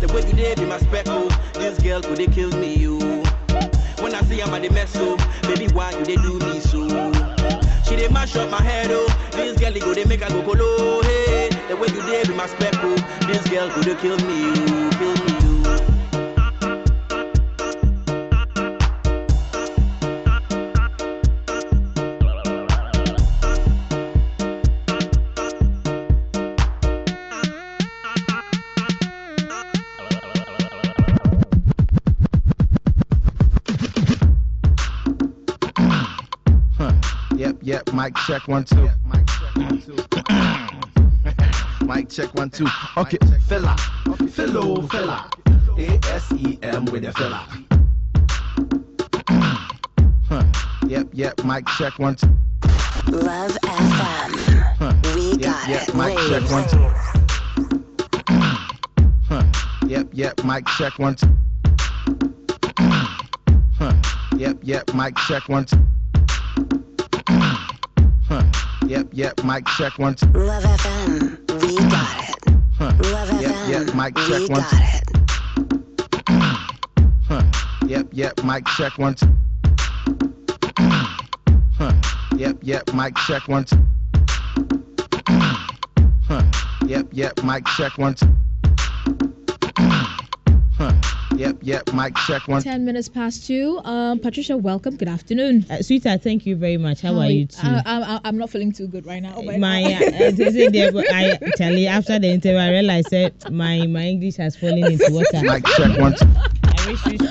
The 0.00 0.12
way 0.12 0.26
you 0.28 0.34
did 0.34 0.58
in 0.58 0.68
my 0.68 0.78
speckle, 0.78 1.28
this 1.54 1.78
girl 1.82 2.02
could 2.02 2.18
have 2.18 2.32
killed 2.34 2.58
me, 2.58 2.74
you. 2.74 2.98
When 4.00 4.14
I 4.14 4.20
see 4.22 4.42
I'm 4.42 4.52
at 4.54 4.62
the 4.62 4.70
mess, 4.70 4.92
so 4.92 5.16
baby, 5.42 5.68
why 5.72 5.90
you 5.92 6.04
they 6.04 6.16
do 6.16 6.38
me 6.38 6.60
so? 6.60 7.35
She 7.88 7.96
dey 7.96 8.08
mash 8.08 8.36
up 8.36 8.50
my 8.50 8.62
head, 8.62 8.88
oh. 8.90 9.06
This 9.32 9.58
girl, 9.58 9.72
go, 9.74 9.94
they 9.94 10.04
make 10.04 10.22
her 10.22 10.30
go 10.30 10.42
colo, 10.42 11.02
hey. 11.02 11.50
The 11.68 11.76
way 11.76 11.88
you 11.88 12.02
did 12.02 12.28
with 12.28 12.36
my 12.36 12.46
spec, 12.46 12.74
oh. 12.76 12.96
This 13.26 13.46
girl 13.48 13.70
could 13.70 13.98
kill 13.98 14.18
me, 14.18 14.52
oh. 14.56 14.90
Kill 14.98 15.14
me, 15.26 15.35
Ah, 38.06 38.08
mic 38.08 38.16
check 38.26 38.46
one 38.46 38.64
two. 38.64 38.88
Mic 41.86 42.08
check 42.08 42.32
one 42.34 42.50
two. 42.50 42.66
Okay, 42.96 43.18
fella, 43.48 43.76
fellow 44.30 44.82
fella. 44.82 45.28
A 45.76 45.98
S 46.06 46.30
E 46.34 46.56
M 46.62 46.84
with 46.84 47.04
a 47.04 47.12
fella. 47.12 47.48
Huh. 50.28 50.44
Yep, 50.86 51.08
yep. 51.14 51.44
Mic 51.44 51.66
check 51.78 51.98
one 51.98 52.14
two. 52.14 52.28
Love 53.08 53.52
FM. 53.62 54.36
Huh. 54.78 54.94
We 55.16 55.30
Yep, 55.32 55.40
got 55.40 55.68
yep. 55.68 55.88
it. 55.88 55.94
Mic 55.96 56.16
check 56.28 56.50
one 56.50 56.68
two. 56.68 56.90
Huh. 59.28 59.42
Yep, 59.88 60.08
yep. 60.12 60.44
Mic 60.44 60.66
check 60.78 60.98
one 61.00 61.16
two. 61.16 61.36
Huh. 62.78 63.92
Yep, 64.36 64.58
yep. 64.62 64.94
Mic 64.94 65.16
check 65.16 65.48
one 65.48 65.64
two. 65.64 65.78
Yep, 68.86 69.08
yep. 69.12 69.44
Mic 69.44 69.66
check 69.66 69.98
two. 70.14 70.26
Love 70.28 70.62
FM. 70.62 71.40
We 71.60 71.76
got 71.90 72.28
it. 72.28 72.36
Huh. 72.78 72.92
Love 73.10 73.40
Yep, 73.40 73.52
FM. 73.52 73.68
yep. 73.68 73.94
Mic 73.94 74.14
we 74.16 74.22
check 74.28 74.48
one 74.48 74.60
got 74.62 74.72
it. 74.72 75.04
Huh. 77.28 77.42
Yep, 77.86 78.06
yep. 78.12 78.44
Mic 78.44 78.64
check 78.66 78.98
two. 79.14 79.26
Huh. 81.78 81.92
Yep, 82.36 82.58
yep. 82.62 82.94
Mic 82.94 83.16
check 83.16 83.48
two. 83.64 83.76
Huh. 86.28 86.42
Yep, 86.86 87.06
yep. 87.12 87.42
Mic 87.42 87.64
check 87.66 87.98
one 87.98 88.14
Yep, 91.66 91.94
Mike, 91.94 92.14
check 92.28 92.46
one. 92.46 92.62
10 92.62 92.84
minutes 92.84 93.08
past 93.08 93.44
two. 93.44 93.80
Um, 93.82 94.20
Patricia, 94.20 94.56
welcome. 94.56 94.96
Good 94.96 95.08
afternoon. 95.08 95.66
Uh, 95.68 95.82
sweetheart, 95.82 96.22
thank 96.22 96.46
you 96.46 96.54
very 96.54 96.76
much. 96.76 97.00
How, 97.00 97.18
are 97.18 97.28
you 97.28 97.46
too? 97.46 97.58
I, 97.60 97.80
I, 97.84 98.20
I'm 98.22 98.38
not 98.38 98.50
feeling 98.50 98.70
too 98.70 98.86
good 98.86 99.04
right 99.04 99.20
now. 99.20 99.42
but- 99.44 99.58
my, 99.58 99.82
uh, 99.84 100.30
they 100.30 100.90
I 101.10 101.36
tell 101.56 101.72
you 101.74 101.88
after 101.88 102.20
the 102.20 102.28
interview, 102.28 102.56
I 102.58 102.70
realized 102.70 103.10
that 103.10 103.50
my 103.50 103.84
my 103.88 104.04
English 104.04 104.36
has 104.36 104.54
fallen 104.54 104.84
into 104.92 105.08
water. 105.10 105.42
Mic 105.42 105.66
check 105.66 105.98
one 105.98 106.14
two. 106.14 106.55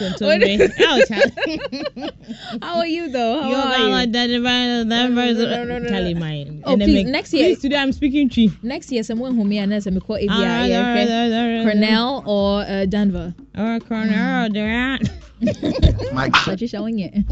I 0.02 0.38
wish 0.38 0.48
you 0.50 0.58
could 0.58 0.76
tell 0.76 0.98
me. 0.98 1.02
Ouch! 1.02 2.62
How 2.62 2.78
are 2.78 2.88
you 2.88 3.10
though? 3.10 3.42
How 3.42 3.50
You 3.50 3.56
are 3.56 3.70
know 3.78 3.86
you? 3.86 3.90
what, 3.92 4.12
that- 4.12 4.28
that- 4.28 4.42
that- 4.44 4.86
no, 4.88 5.08
no, 5.08 5.64
no, 5.66 5.80
no, 5.80 5.90
Charlie, 5.90 6.14
no. 6.14 6.20
my 6.20 6.48
Oh, 6.66 6.76
please, 6.78 7.06
next 7.08 7.34
year- 7.34 7.46
Please, 7.50 7.62
today 7.62 7.78
I'm 7.78 7.92
speaking 7.92 8.30
tree. 8.30 8.52
Next 8.64 8.92
year, 8.92 9.04
someone 9.04 9.36
who 9.36 9.44
me 9.46 9.58
and 9.60 9.72
us, 9.74 9.86
I'm 9.86 10.00
call 10.00 10.16
ABI, 10.18 10.30
Alright, 10.30 10.72
alright, 10.72 10.72
okay? 10.72 11.32
alright, 11.32 11.34
alright. 11.34 11.64
Cornell 11.74 12.24
or 12.26 12.62
uh, 12.62 12.86
Denver. 12.86 13.34
Or 13.58 13.80
Cornell, 13.80 14.50
there. 14.52 14.98
Mic 15.42 16.34
check. 16.34 16.44
Patricia, 16.46 16.82
when 16.82 16.98
you? 16.98 17.10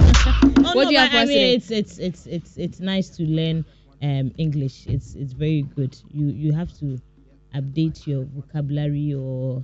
Oh, 0.65 0.75
What 0.75 0.84
no, 0.86 0.89
do 0.89 0.93
you 0.93 1.00
have 1.00 1.12
but 1.12 1.12
for 1.12 1.17
I 1.17 1.25
mean, 1.25 1.55
it's 1.55 1.70
it's 1.72 1.98
it's 1.98 2.25
it's 2.25 2.58
it's 2.58 2.79
nice 2.79 3.10
to 3.17 3.24
learn 3.24 3.65
um 4.01 4.32
English. 4.38 4.88
It's 4.88 5.13
it's 5.15 5.34
very 5.34 5.63
good. 5.75 5.98
You 6.12 6.27
you 6.27 6.53
have 6.53 6.72
to 6.79 6.98
update 7.53 8.08
your 8.08 8.24
vocabulary 8.25 9.13
or 9.13 9.63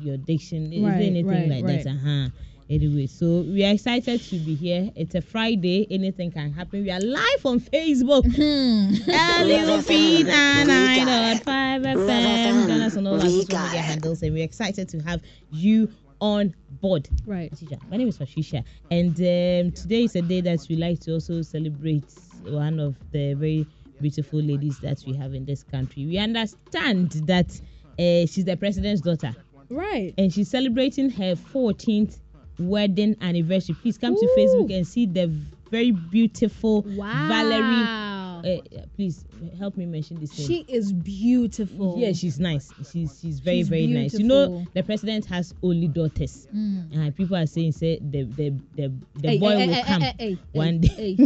your 0.00 0.16
diction. 0.16 0.72
Is 0.72 0.82
there 0.82 0.90
Right, 0.92 1.02
anything 1.02 1.26
right, 1.26 1.48
like 1.48 1.64
right. 1.64 1.84
that? 1.84 1.90
Uh-huh. 1.90 2.28
Anyway, 2.70 3.06
so 3.06 3.42
we 3.42 3.64
are 3.66 3.72
excited 3.74 4.20
to 4.22 4.36
be 4.38 4.54
here. 4.54 4.90
It's 4.96 5.14
a 5.14 5.20
Friday. 5.20 5.86
Anything 5.90 6.30
can 6.30 6.52
happen. 6.52 6.82
We 6.84 6.90
are 6.90 7.00
live 7.00 7.44
on 7.44 7.60
Facebook. 7.60 8.24
Hmm. 8.24 8.94
LUP 9.06 9.88
We 9.88 10.22
got 10.24 10.66
99.5 10.66 11.84
Love 11.84 12.08
FM. 12.08 12.08
FM. 12.08 12.66
Join 12.68 12.80
us 12.80 12.96
on 12.96 13.06
all 13.06 13.14
our 13.14 13.20
social 13.20 13.58
media 13.58 13.80
handles, 13.82 14.22
and 14.22 14.32
we're 14.32 14.44
excited 14.44 14.88
to 14.90 14.98
have 15.00 15.20
you 15.50 15.90
on 16.20 16.54
board. 16.80 17.08
Right. 17.26 17.52
My 17.90 17.96
name 17.96 18.08
is 18.08 18.16
Patricia, 18.16 18.64
and 18.90 19.10
um, 19.16 19.72
today 19.72 20.04
is 20.04 20.16
a 20.16 20.22
day 20.22 20.40
that 20.40 20.64
we 20.70 20.76
like 20.76 21.00
to 21.00 21.14
also 21.14 21.42
celebrate 21.42 22.04
one 22.44 22.78
of 22.80 22.96
the 23.10 23.34
very 23.34 23.66
beautiful 24.00 24.40
ladies 24.40 24.78
that 24.80 25.02
we 25.06 25.14
have 25.14 25.34
in 25.34 25.44
this 25.44 25.62
country. 25.62 26.06
We 26.06 26.18
understand 26.18 27.10
that 27.26 27.50
uh, 27.98 28.26
she's 28.26 28.44
the 28.44 28.56
president's 28.56 29.00
daughter, 29.00 29.34
Right. 29.72 30.14
and 30.18 30.32
she's 30.32 30.50
celebrating 30.50 31.10
her 31.10 31.34
14th 31.34 32.18
wedding 32.58 33.16
anniversary. 33.20 33.74
Please 33.80 33.98
come 33.98 34.14
to 34.14 34.26
Facebook 34.36 34.72
and 34.76 34.86
see 34.86 35.06
the 35.06 35.26
very 35.70 35.90
beautiful 35.90 36.82
Wow. 36.82 37.28
Valerie. 37.28 38.02
Uh, 38.44 38.60
please 38.96 39.24
help 39.56 39.76
me 39.76 39.86
mention 39.86 40.18
this 40.18 40.36
name. 40.36 40.48
She 40.48 40.64
is 40.68 40.92
beautiful. 40.92 41.94
Yeah, 41.96 42.12
she's 42.12 42.40
nice. 42.40 42.72
She's 42.92 43.16
she's 43.22 43.38
very 43.38 43.58
She's 43.58 43.68
very 43.68 43.86
nice. 43.86 44.14
You 44.14 44.24
know, 44.26 44.66
the 44.74 44.82
president 44.82 45.26
has 45.26 45.54
only 45.62 45.86
daughters, 45.86 46.48
Mm. 46.52 46.92
and 46.92 47.16
people 47.16 47.36
are 47.36 47.46
saying 47.46 47.70
say 47.72 48.00
the 48.00 48.24
the 48.24 48.50
the, 48.74 48.92
the 49.14 49.28
Hey, 49.28 49.38
boy 49.38 49.56
hey, 49.56 49.66
will 49.68 49.74
hey, 49.74 50.36
come 50.36 50.40
one 50.52 50.80
day. 50.80 51.16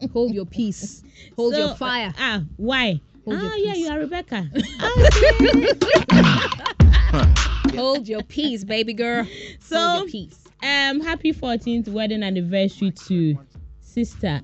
Hold 0.12 0.32
your 0.32 0.46
peace. 0.46 1.02
Hold 1.36 1.54
So, 1.54 1.58
your 1.66 1.74
fire. 1.74 2.14
Ah, 2.16 2.44
why? 2.56 3.00
Hold 3.24 3.38
ah, 3.40 3.54
yeah, 3.56 3.72
peace. 3.72 3.84
you 3.84 3.90
are 3.90 3.98
Rebecca. 3.98 4.48
Hold 7.76 8.08
your 8.08 8.22
peace, 8.22 8.64
baby 8.64 8.92
girl. 8.94 9.26
So, 9.60 9.78
Hold 9.78 10.00
your 10.02 10.06
peace. 10.10 10.44
um, 10.62 11.00
happy 11.00 11.32
14th 11.32 11.88
wedding 11.88 12.22
anniversary 12.22 12.90
to 12.90 13.36
sister 13.80 14.40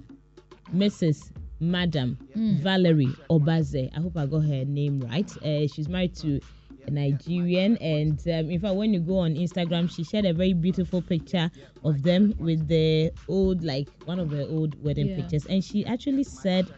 Mrs. 0.75 1.31
Madam 1.61 2.19
Mm. 2.37 2.61
Valerie 2.61 3.13
Obaze. 3.31 3.91
I 3.97 4.01
hope 4.01 4.17
I 4.17 4.27
got 4.27 4.41
her 4.43 4.65
name 4.65 5.01
right. 5.01 5.29
Uh, 5.43 5.67
she's 5.67 5.89
married 5.89 6.15
to 6.17 6.41
a 6.87 6.91
Nigerian, 6.91 7.77
and 7.79 8.17
um, 8.29 8.51
in 8.51 8.61
fact, 8.61 8.75
when 8.77 8.95
you 8.95 9.01
go 9.01 9.19
on 9.19 9.35
Instagram, 9.35 9.91
she 9.91 10.05
shared 10.05 10.25
a 10.25 10.33
very 10.33 10.53
beautiful 10.53 11.03
picture 11.03 11.51
of 11.85 12.03
them 12.05 12.33
with 12.39 12.69
the 12.69 13.11
old, 13.29 13.65
like 13.65 13.89
one 14.05 14.21
of 14.21 14.31
the 14.31 14.47
old 14.47 14.81
wedding 14.85 15.09
Yeah. 15.09 15.17
pictures, 15.17 15.47
and 15.47 15.65
she 15.65 15.85
actually 15.87 16.23
said, 16.23 16.71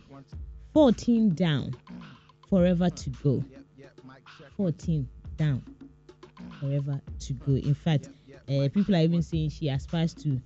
"14 0.72 1.34
down, 1.34 1.74
forever 2.48 2.88
to 2.88 3.10
go." 3.22 3.44
14 4.56 5.06
down, 5.36 5.62
forever 6.60 7.00
to 7.20 7.32
go. 7.34 7.52
In 7.52 7.74
fact, 7.74 8.10
uh, 8.48 8.68
people 8.72 8.94
are 8.94 9.00
even 9.02 9.22
saying 9.22 9.50
she 9.50 9.68
aspires 9.68 10.14
to 10.14 10.40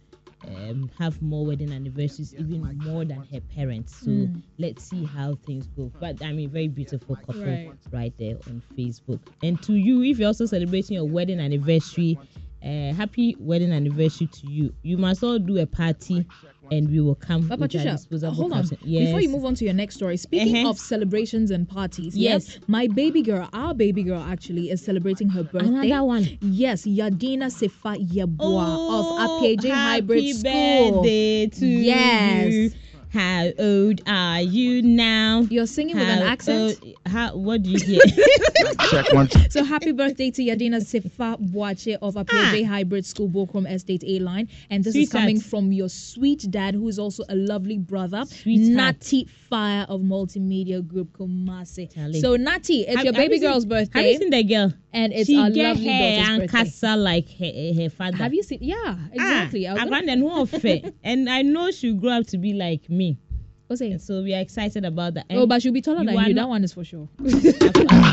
um, 0.47 0.91
have 0.99 1.21
more 1.23 1.47
wedding 1.47 1.73
anniversaries, 1.73 2.35
even 2.39 2.61
more 2.85 3.05
than 3.05 3.25
her 3.33 3.41
parents. 3.41 3.97
So 3.97 4.11
Mm. 4.11 4.43
let's 4.59 4.85
see 4.85 5.05
how 5.05 5.37
things 5.47 5.67
go. 5.69 5.91
But 5.99 6.23
I 6.23 6.33
mean, 6.33 6.51
very 6.51 6.69
beautiful 6.69 7.17
couple 7.17 7.41
Right. 7.41 7.73
right, 7.93 8.13
there 8.19 8.37
on 8.49 8.63
Facebook. 8.77 9.21
And 9.43 9.61
to 9.63 9.73
you, 9.75 10.03
if 10.03 10.19
you're 10.19 10.27
also 10.29 10.45
celebrating 10.47 10.97
your 10.97 11.09
wedding 11.09 11.41
anniversary, 11.41 12.19
uh, 12.63 12.93
happy 12.93 13.37
wedding 13.39 13.73
anniversary 13.73 14.27
to 14.27 14.47
you. 14.47 14.75
You 14.83 14.99
must 14.99 15.23
all 15.25 15.39
do 15.39 15.59
a 15.59 15.67
party, 15.67 16.27
and 16.71 16.91
we 16.91 17.01
will 17.01 17.15
come. 17.15 17.47
But 17.47 17.59
Patricia, 17.61 17.99
hold 18.31 18.53
on. 18.53 18.65
Yes. 18.83 19.07
Before 19.07 19.21
you 19.21 19.29
move 19.29 19.45
on 19.45 19.55
to 19.57 19.65
your 19.65 19.75
next 19.75 19.97
story, 19.97 20.17
speaking 20.17 20.59
Uh-huh. 20.65 20.71
of 20.71 20.79
celebrations 20.79 21.51
and 21.51 21.69
parties, 21.69 22.17
Yes. 22.17 22.47
yes, 22.49 22.59
my 22.67 22.87
baby 22.89 23.23
girl, 23.23 23.49
our 23.53 23.75
baby 23.75 24.03
girl 24.03 24.21
actually 24.23 24.71
is 24.71 24.81
celebrating 24.83 25.29
her 25.31 25.43
birthday. 25.43 25.69
Another 25.91 26.05
one. 26.05 26.29
Yes, 26.41 26.85
Yadina 26.87 27.51
Sefa 27.51 27.97
Yeboah 28.09 28.37
Oh, 28.41 29.25
of 29.25 29.43
APJ 29.43 29.69
Hybrid 29.71 30.19
happy 30.25 30.33
School. 30.33 31.03
birthday 31.03 31.47
to 31.49 31.67
Yes. 31.67 32.53
you. 32.53 32.71
How 33.11 33.49
old 33.61 34.01
are 34.09 34.41
you 34.43 34.83
now? 34.83 35.47
You're 35.49 35.69
singing 35.69 35.97
with 35.97 36.09
an 36.09 36.23
accent. 36.23 36.79
old- 36.83 36.95
how? 37.15 37.37
What 37.37 37.63
do 37.63 37.71
you 37.71 37.79
hear? 37.79 38.01
Check 38.91 39.13
one. 39.13 39.29
So 39.51 39.63
happy 39.65 39.93
birthday 39.93 40.31
to 40.33 40.43
Yadina 40.43 40.81
Sefa 40.83 41.39
Boache 41.53 41.97
of 42.03 42.15
Apiaje 42.15 42.65
Ah. 42.65 42.69
Hybrid 42.69 43.07
School, 43.07 43.29
Bokrom 43.29 43.71
Estate 43.71 44.03
A 44.07 44.19
line. 44.19 44.49
And 44.71 44.83
this 44.83 44.95
is 44.95 45.09
Sweetheart. 45.11 45.23
coming 45.23 45.41
from 45.41 45.73
your 45.73 45.89
sweet 45.89 46.47
dad, 46.51 46.75
who 46.75 46.89
is 46.89 46.99
also 46.99 47.23
a 47.29 47.35
lovely 47.37 47.79
brother, 47.79 48.25
Sweetheart. 48.27 48.77
Natty 48.77 49.29
Fire 49.49 49.87
of 49.89 50.01
Multimedia 50.01 50.87
Group 50.87 51.13
Kumasi. 51.17 51.93
Charlie. 51.95 52.21
So 52.21 52.37
Natty, 52.37 52.83
it's 52.83 52.97
Have- 52.97 53.05
your 53.05 53.13
baby 53.15 53.39
girl's 53.39 53.63
seen- 53.63 53.69
girl's 53.71 53.89
Have 53.95 54.05
you 54.05 54.19
seen 54.19 54.31
the 54.31 54.43
girl? 54.45 54.73
and 54.93 55.13
it's 55.13 55.27
she 55.29 55.39
our 55.39 55.51
get 55.51 55.69
lovely 55.77 55.85
hair 55.85 56.17
daughter's 56.25 56.29
and 56.29 56.43
birthday. 56.43 56.65
casa 56.71 56.97
like 56.97 57.29
her, 57.39 57.83
her 57.83 57.91
father. 57.91 58.17
Have 58.17 58.35
you 58.35 58.43
seen? 58.43 58.59
Yeah, 58.63 58.97
exactly. 59.13 59.67
I 59.67 59.71
Ah, 59.71 59.75
was 59.75 59.85
gonna- 59.85 59.97
Abandon 59.97 60.19
who 60.21 60.47
fair. 60.47 60.81
and 61.05 61.29
I 61.31 61.43
know 61.43 61.71
she'll 61.71 61.95
grow 61.95 62.11
up 62.21 62.27
to 62.29 62.39
be 62.39 62.53
like 62.55 62.89
me. 62.91 63.17
What's 63.67 63.81
it? 63.81 63.93
And 63.93 64.03
so 64.03 64.23
we 64.23 64.35
are 64.35 64.41
excited 64.41 64.85
about 64.85 65.15
that. 65.15 65.27
Oh, 65.31 65.47
but 65.47 65.63
she'll 65.63 65.73
be 65.73 65.81
taller 65.81 66.01
you 66.01 66.07
than 66.07 66.15
you. 66.29 66.35
not- 66.35 66.43
That 66.43 66.49
one 66.49 66.65
is 66.65 66.73
for 66.75 66.85
sure. 66.85 67.09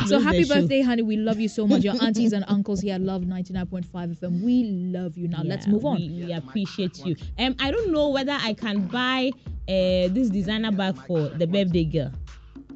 So 0.08 0.20
happy 0.20 0.44
the 0.44 0.46
show. 0.48 0.62
birthday, 0.62 0.82
honey. 0.82 1.02
We 1.04 1.18
love 1.18 1.40
you 1.40 1.48
so 1.50 1.68
much. 1.68 1.84
Your 1.84 1.96
aunties 2.02 2.34
and 2.34 2.44
uncles 2.48 2.80
here 2.82 2.98
love 2.98 3.24
99.5 3.24 3.84
FM. 4.20 4.42
We 4.42 4.64
love 4.64 5.18
you. 5.18 5.28
Now 5.28 5.44
let's 5.44 5.68
move 5.68 5.86
on. 5.86 5.98
We, 5.98 6.24
we 6.26 6.34
appreciate 6.34 7.06
you. 7.06 7.16
Um, 7.38 7.56
I 7.60 7.70
don't 7.72 7.92
know 7.92 8.10
whether 8.10 8.38
I 8.42 8.54
can 8.54 8.88
buy 8.88 9.32
uh 9.68 10.08
this 10.14 10.30
designer 10.30 10.72
bag 10.72 10.96
for 11.06 11.30
the 11.30 11.46
birthday 11.48 11.84
girl. 11.86 12.12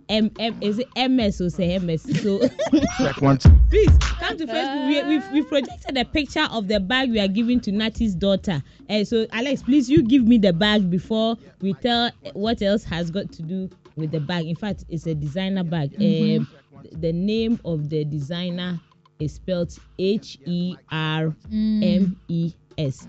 M 0.09 0.31
M 0.39 0.57
is 0.62 0.79
it 0.79 0.88
MS 1.09 1.41
or 1.41 1.50
say 1.50 1.77
MS? 1.79 2.03
So 2.21 2.47
Check 2.97 3.21
one 3.21 3.38
two. 3.38 3.50
please 3.69 3.97
come 4.19 4.38
to 4.38 4.45
Facebook. 4.45 4.88
We, 4.88 5.03
we've, 5.03 5.31
we've 5.31 5.47
projected 5.47 5.97
a 5.97 6.05
picture 6.05 6.47
of 6.51 6.67
the 6.67 6.79
bag 6.79 7.12
we 7.12 7.19
are 7.19 7.27
giving 7.27 7.59
to 7.62 7.71
Natty's 7.71 8.15
daughter. 8.15 8.62
Uh, 8.89 9.03
so 9.03 9.25
Alex, 9.31 9.63
please 9.63 9.89
you 9.89 10.03
give 10.03 10.27
me 10.27 10.38
the 10.38 10.53
bag 10.53 10.89
before 10.89 11.38
we 11.62 11.74
tell 11.74 12.12
what 12.33 12.62
else 12.62 12.83
has 12.83 13.09
got 13.09 13.31
to 13.33 13.41
do 13.41 13.69
with 13.95 14.12
the 14.12 14.19
bag. 14.19 14.45
In 14.45 14.55
fact, 14.55 14.85
it's 14.89 15.07
a 15.07 15.15
designer 15.15 15.63
bag. 15.63 15.95
Um, 15.95 16.47
the 16.91 17.12
name 17.13 17.59
of 17.65 17.89
the 17.89 18.05
designer 18.05 18.79
is 19.19 19.33
spelled 19.33 19.75
H 19.97 20.38
E 20.45 20.75
R 20.91 21.35
M 21.51 22.19
E 22.27 22.53
S. 22.77 23.07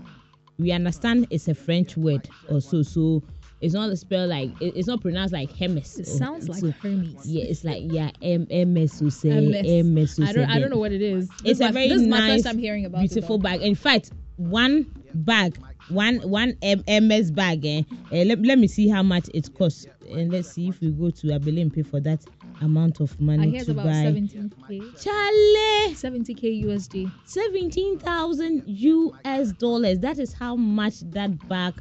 We 0.59 0.71
understand 0.71 1.27
it's 1.29 1.47
a 1.47 1.53
French 1.55 1.95
word 1.97 2.27
also. 2.49 2.81
So 2.81 3.21
it's 3.59 3.73
not 3.73 3.95
spelled 3.97 4.29
like 4.29 4.51
it, 4.59 4.73
it's 4.75 4.87
not 4.87 5.01
pronounced 5.01 5.33
like 5.33 5.51
Hermes. 5.57 5.97
It 5.99 6.05
sounds 6.07 6.47
like 6.47 6.59
so- 6.59 6.73
Hermes. 6.81 7.25
Yeah, 7.25 7.45
it's 7.45 7.63
like 7.63 7.83
yeah, 7.85 8.11
M 8.21 8.47
MS 8.49 8.99
who 8.99 9.09
say 9.09 9.29
MS. 9.29 10.17
MS 10.17 10.29
I 10.29 10.31
don't. 10.33 10.49
I 10.49 10.59
don't 10.59 10.69
know 10.69 10.77
what 10.77 10.91
it 10.91 11.01
is. 11.01 11.29
This 11.41 11.51
It's 11.51 11.59
my, 11.59 11.69
a 11.69 11.71
very 11.71 11.87
This 11.89 12.01
is 12.01 12.07
my 12.07 12.19
nice, 12.19 12.33
first 12.33 12.45
time 12.45 12.57
hearing 12.59 12.85
about 12.85 12.99
beautiful 12.99 13.37
bag. 13.39 13.61
In 13.61 13.75
fact, 13.75 14.11
one 14.35 14.85
bag, 15.13 15.57
one 15.87 16.17
one 16.19 16.55
M- 16.61 16.83
MS 16.87 17.31
bag. 17.31 17.65
Eh, 17.65 17.81
eh, 18.11 18.23
let, 18.27 18.39
let 18.43 18.59
me 18.59 18.67
see 18.67 18.87
how 18.87 19.01
much 19.01 19.27
it 19.33 19.49
costs, 19.57 19.87
and 20.11 20.31
let's 20.31 20.49
see 20.51 20.67
if 20.69 20.79
we 20.79 20.91
go 20.91 21.09
to 21.09 21.27
Abele 21.27 21.61
and 21.61 21.73
pay 21.73 21.81
for 21.83 21.99
that 22.01 22.23
amount 22.61 22.99
of 23.01 23.15
I 23.19 23.23
money 23.23 23.49
hear 23.51 23.63
to 23.65 23.71
about 23.71 23.85
buy. 23.85 23.91
17k. 23.91 25.03
Charlie, 25.03 25.95
70k 25.95 26.63
USD. 26.65 27.11
seventeen 27.23 27.97
thousand 27.97 28.63
US 28.67 29.51
dollars. 29.53 29.97
That 29.99 30.19
is 30.19 30.33
how 30.33 30.55
much 30.55 30.99
that 31.11 31.47
bag 31.47 31.73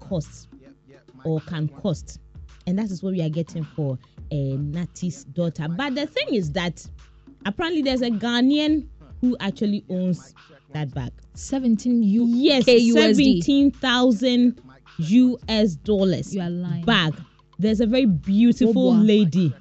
costs 0.00 0.48
or 1.24 1.40
can 1.40 1.68
cost, 1.68 2.18
and 2.66 2.78
that 2.78 2.90
is 2.90 3.02
what 3.02 3.12
we 3.14 3.22
are 3.22 3.28
getting 3.28 3.64
for 3.64 3.98
a 4.30 4.56
Nati's 4.56 5.24
daughter. 5.24 5.66
But 5.68 5.94
the 5.94 6.06
thing 6.06 6.28
is 6.34 6.50
that 6.52 6.84
apparently 7.46 7.82
there's 7.82 8.02
a 8.02 8.10
Ghanaian 8.10 8.86
who 9.20 9.36
actually 9.40 9.84
owns 9.90 10.34
that 10.72 10.92
bag. 10.94 11.12
17 11.34 12.02
U- 12.02 12.26
Yes, 12.28 12.64
K 12.64 12.78
USD. 12.78 12.92
seventeen 12.92 13.70
thousand 13.70 14.60
US 14.98 15.74
dollars 15.76 16.34
You 16.34 16.40
are 16.42 16.50
lying. 16.50 16.84
bag. 16.84 17.14
There's 17.58 17.80
a 17.80 17.86
very 17.86 18.06
beautiful 18.06 18.92
Obwa. 18.94 19.06
lady, 19.06 19.54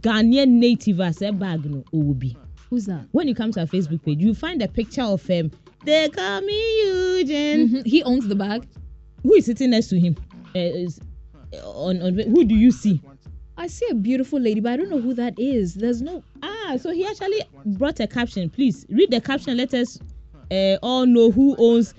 Ghanaian 0.00 0.48
native 0.48 1.00
as 1.00 1.22
a 1.22 1.32
bag 1.32 1.64
no 1.64 1.84
Obi. 1.92 2.36
Who's 2.70 2.86
that? 2.86 3.06
When 3.12 3.28
you 3.28 3.34
come 3.34 3.50
to 3.52 3.60
our 3.60 3.66
Facebook 3.66 4.04
page, 4.04 4.20
you 4.20 4.34
find 4.34 4.60
a 4.62 4.68
picture 4.68 5.02
of 5.02 5.24
him. 5.24 5.50
They 5.84 6.08
call 6.10 6.40
me 6.42 7.18
Eugene. 7.18 7.68
Mhm. 7.68 7.86
He 7.86 8.02
owns 8.02 8.26
the 8.28 8.34
bag. 8.34 8.66
Who 9.22 9.34
is 9.34 9.46
sitting 9.46 9.70
next 9.70 9.88
to 9.88 9.98
him? 9.98 10.16
Uh, 10.54 10.58
is, 10.58 11.00
on, 11.64 12.02
on 12.02 12.18
who 12.18 12.44
do 12.44 12.54
you 12.54 12.70
see? 12.70 13.00
I 13.56 13.66
see 13.66 13.86
a 13.90 13.94
beautiful 13.94 14.38
lady, 14.40 14.60
but 14.60 14.72
I 14.72 14.76
don't 14.76 14.88
know 14.88 15.00
who 15.00 15.14
that 15.14 15.38
is. 15.38 15.74
There's 15.74 16.00
no. 16.00 16.22
Ah, 16.42 16.76
so 16.80 16.92
he 16.92 17.04
actually 17.06 17.42
brought 17.66 17.98
a 18.00 18.06
caption. 18.06 18.48
Please 18.50 18.86
read 18.88 19.10
the 19.10 19.20
caption. 19.20 19.56
Let 19.56 19.74
us 19.74 19.98
uh, 20.50 20.76
all 20.82 21.06
know 21.06 21.30
who 21.32 21.56
owns 21.58 21.92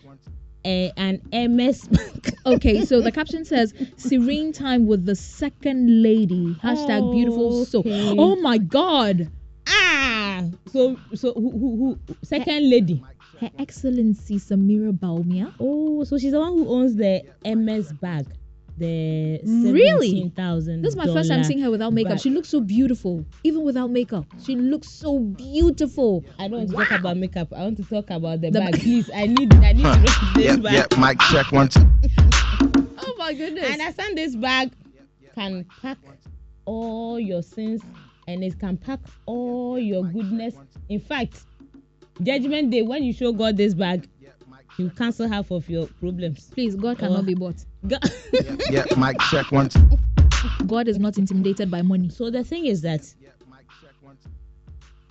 uh, 0.66 0.90
an 0.98 1.22
MS. 1.34 1.88
Bag. 1.88 2.36
Okay, 2.46 2.86
so 2.86 3.02
the 3.02 3.12
caption 3.12 3.44
says 3.46 3.74
serene 3.98 4.54
time 4.54 4.88
with 4.88 5.06
the 5.06 5.16
second 5.16 6.02
lady. 6.02 6.56
Hashtag 6.64 7.12
beautiful 7.12 7.66
soul. 7.66 7.82
Okay. 7.82 8.16
Oh 8.18 8.38
my 8.38 8.58
god. 8.58 9.30
ah, 9.68 10.46
so 10.72 10.98
so 11.14 11.34
who, 11.34 11.52
who, 11.52 11.76
who 11.76 12.16
second 12.24 12.70
lady? 12.70 13.04
Her 13.40 13.52
Excellency 13.60 14.38
Samira 14.38 14.92
Bawumia. 14.98 15.54
Oh, 15.60 16.04
so 16.06 16.18
she's 16.18 16.32
the 16.32 16.40
one 16.40 16.54
who 16.54 16.68
owns 16.70 16.96
the 16.96 17.24
MS 17.46 17.92
bag. 17.94 18.26
The 18.80 19.42
Really? 19.44 20.08
seventeen 20.08 20.32
thousand. 20.32 20.82
This 20.82 20.92
is 20.92 20.96
my 20.96 21.06
first 21.06 21.30
time 21.30 21.44
seeing 21.44 21.60
her 21.60 21.70
without 21.70 21.92
makeup. 21.92 22.12
bag. 22.14 22.22
She 22.22 22.30
looks 22.30 22.48
so 22.50 22.62
beautiful, 22.62 23.26
even 23.44 23.64
without 23.64 23.92
makeup. 23.92 24.26
She 24.42 24.56
looks 24.56 24.88
so 24.90 25.20
beautiful. 25.20 26.24
I 26.40 26.48
don't 26.48 26.60
want 26.60 26.70
to 26.70 26.76
talk 26.76 26.92
about 27.00 27.18
makeup. 27.18 27.50
I 27.54 27.64
want 27.64 27.78
to 27.78 27.84
talk 27.84 28.10
about 28.10 28.40
the, 28.42 28.50
The 28.52 28.60
bag. 28.60 28.72
bag. 28.74 28.82
Please, 28.82 29.10
I 29.14 29.28
need 29.28 29.54
I 29.56 29.74
need 29.74 29.84
to 29.84 30.00
this 30.36 30.46
Yep, 30.46 30.62
bag. 30.64 30.74
yep, 30.74 30.98
mic 30.98 31.20
check 31.30 31.52
one, 31.52 31.68
two. 31.68 31.82
Oh 33.02 33.16
my 33.18 33.34
goodness. 33.34 33.66
And 33.70 33.82
I 33.82 33.86
understand 33.86 34.18
this 34.18 34.36
bag 34.36 34.72
can 35.36 35.66
pack 35.82 35.98
all 36.66 37.20
your 37.20 37.42
sins 37.42 37.82
and 38.28 38.44
it 38.44 38.58
can 38.60 38.78
pack 38.78 39.00
all 39.26 39.78
your 39.78 40.04
goodness. 40.06 40.54
In 40.88 41.00
fact, 41.02 41.42
judgment 42.22 42.72
day 42.72 42.82
when 42.82 43.04
you 43.04 43.12
show 43.14 43.32
God 43.34 43.58
this 43.58 43.74
bag, 43.74 44.08
you 44.80 44.90
cancel 44.92 45.28
half 45.28 45.52
of 45.52 45.70
your 45.70 45.88
problems. 46.00 46.50
Please, 46.54 46.76
God 46.76 46.98
cannot 46.98 47.26
be 47.26 47.34
bought. 47.36 47.64
God- 47.88 48.04
Yep, 48.72 48.98
mic 48.98 49.20
check 49.30 49.52
one, 49.52 49.70
two. 49.70 49.90
God 50.68 50.88
is 50.88 50.98
not 50.98 51.18
intimidated 51.18 51.70
by 51.70 51.82
money. 51.82 52.10
so 52.10 52.30
the 52.32 52.44
thing 52.44 52.66
is 52.66 52.82
that 52.82 53.14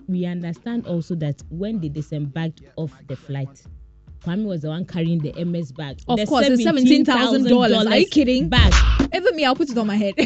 we 0.07 0.25
understand 0.25 0.87
also 0.87 1.13
that 1.15 1.41
when 1.49 1.79
they 1.79 1.89
disembarked 1.89 2.61
off 2.77 2.91
the 3.07 3.15
flight, 3.15 3.61
Kwame 4.25 4.45
was 4.45 4.61
the 4.61 4.67
one 4.67 4.85
carrying 4.85 5.19
the 5.19 5.31
MS 5.45 5.71
bag. 5.71 5.99
Of 6.07 6.17
the 6.19 6.25
course, 6.25 6.47
it's 6.47 6.61
$17,000. 6.63 7.87
Are 7.89 7.97
you 7.97 8.05
kidding? 8.07 8.49
Bag. 8.49 8.73
Even 9.13 9.35
me, 9.35 9.45
I'll 9.45 9.55
put 9.55 9.69
it 9.69 9.77
on 9.77 9.87
my 9.87 9.95
head. 9.95 10.13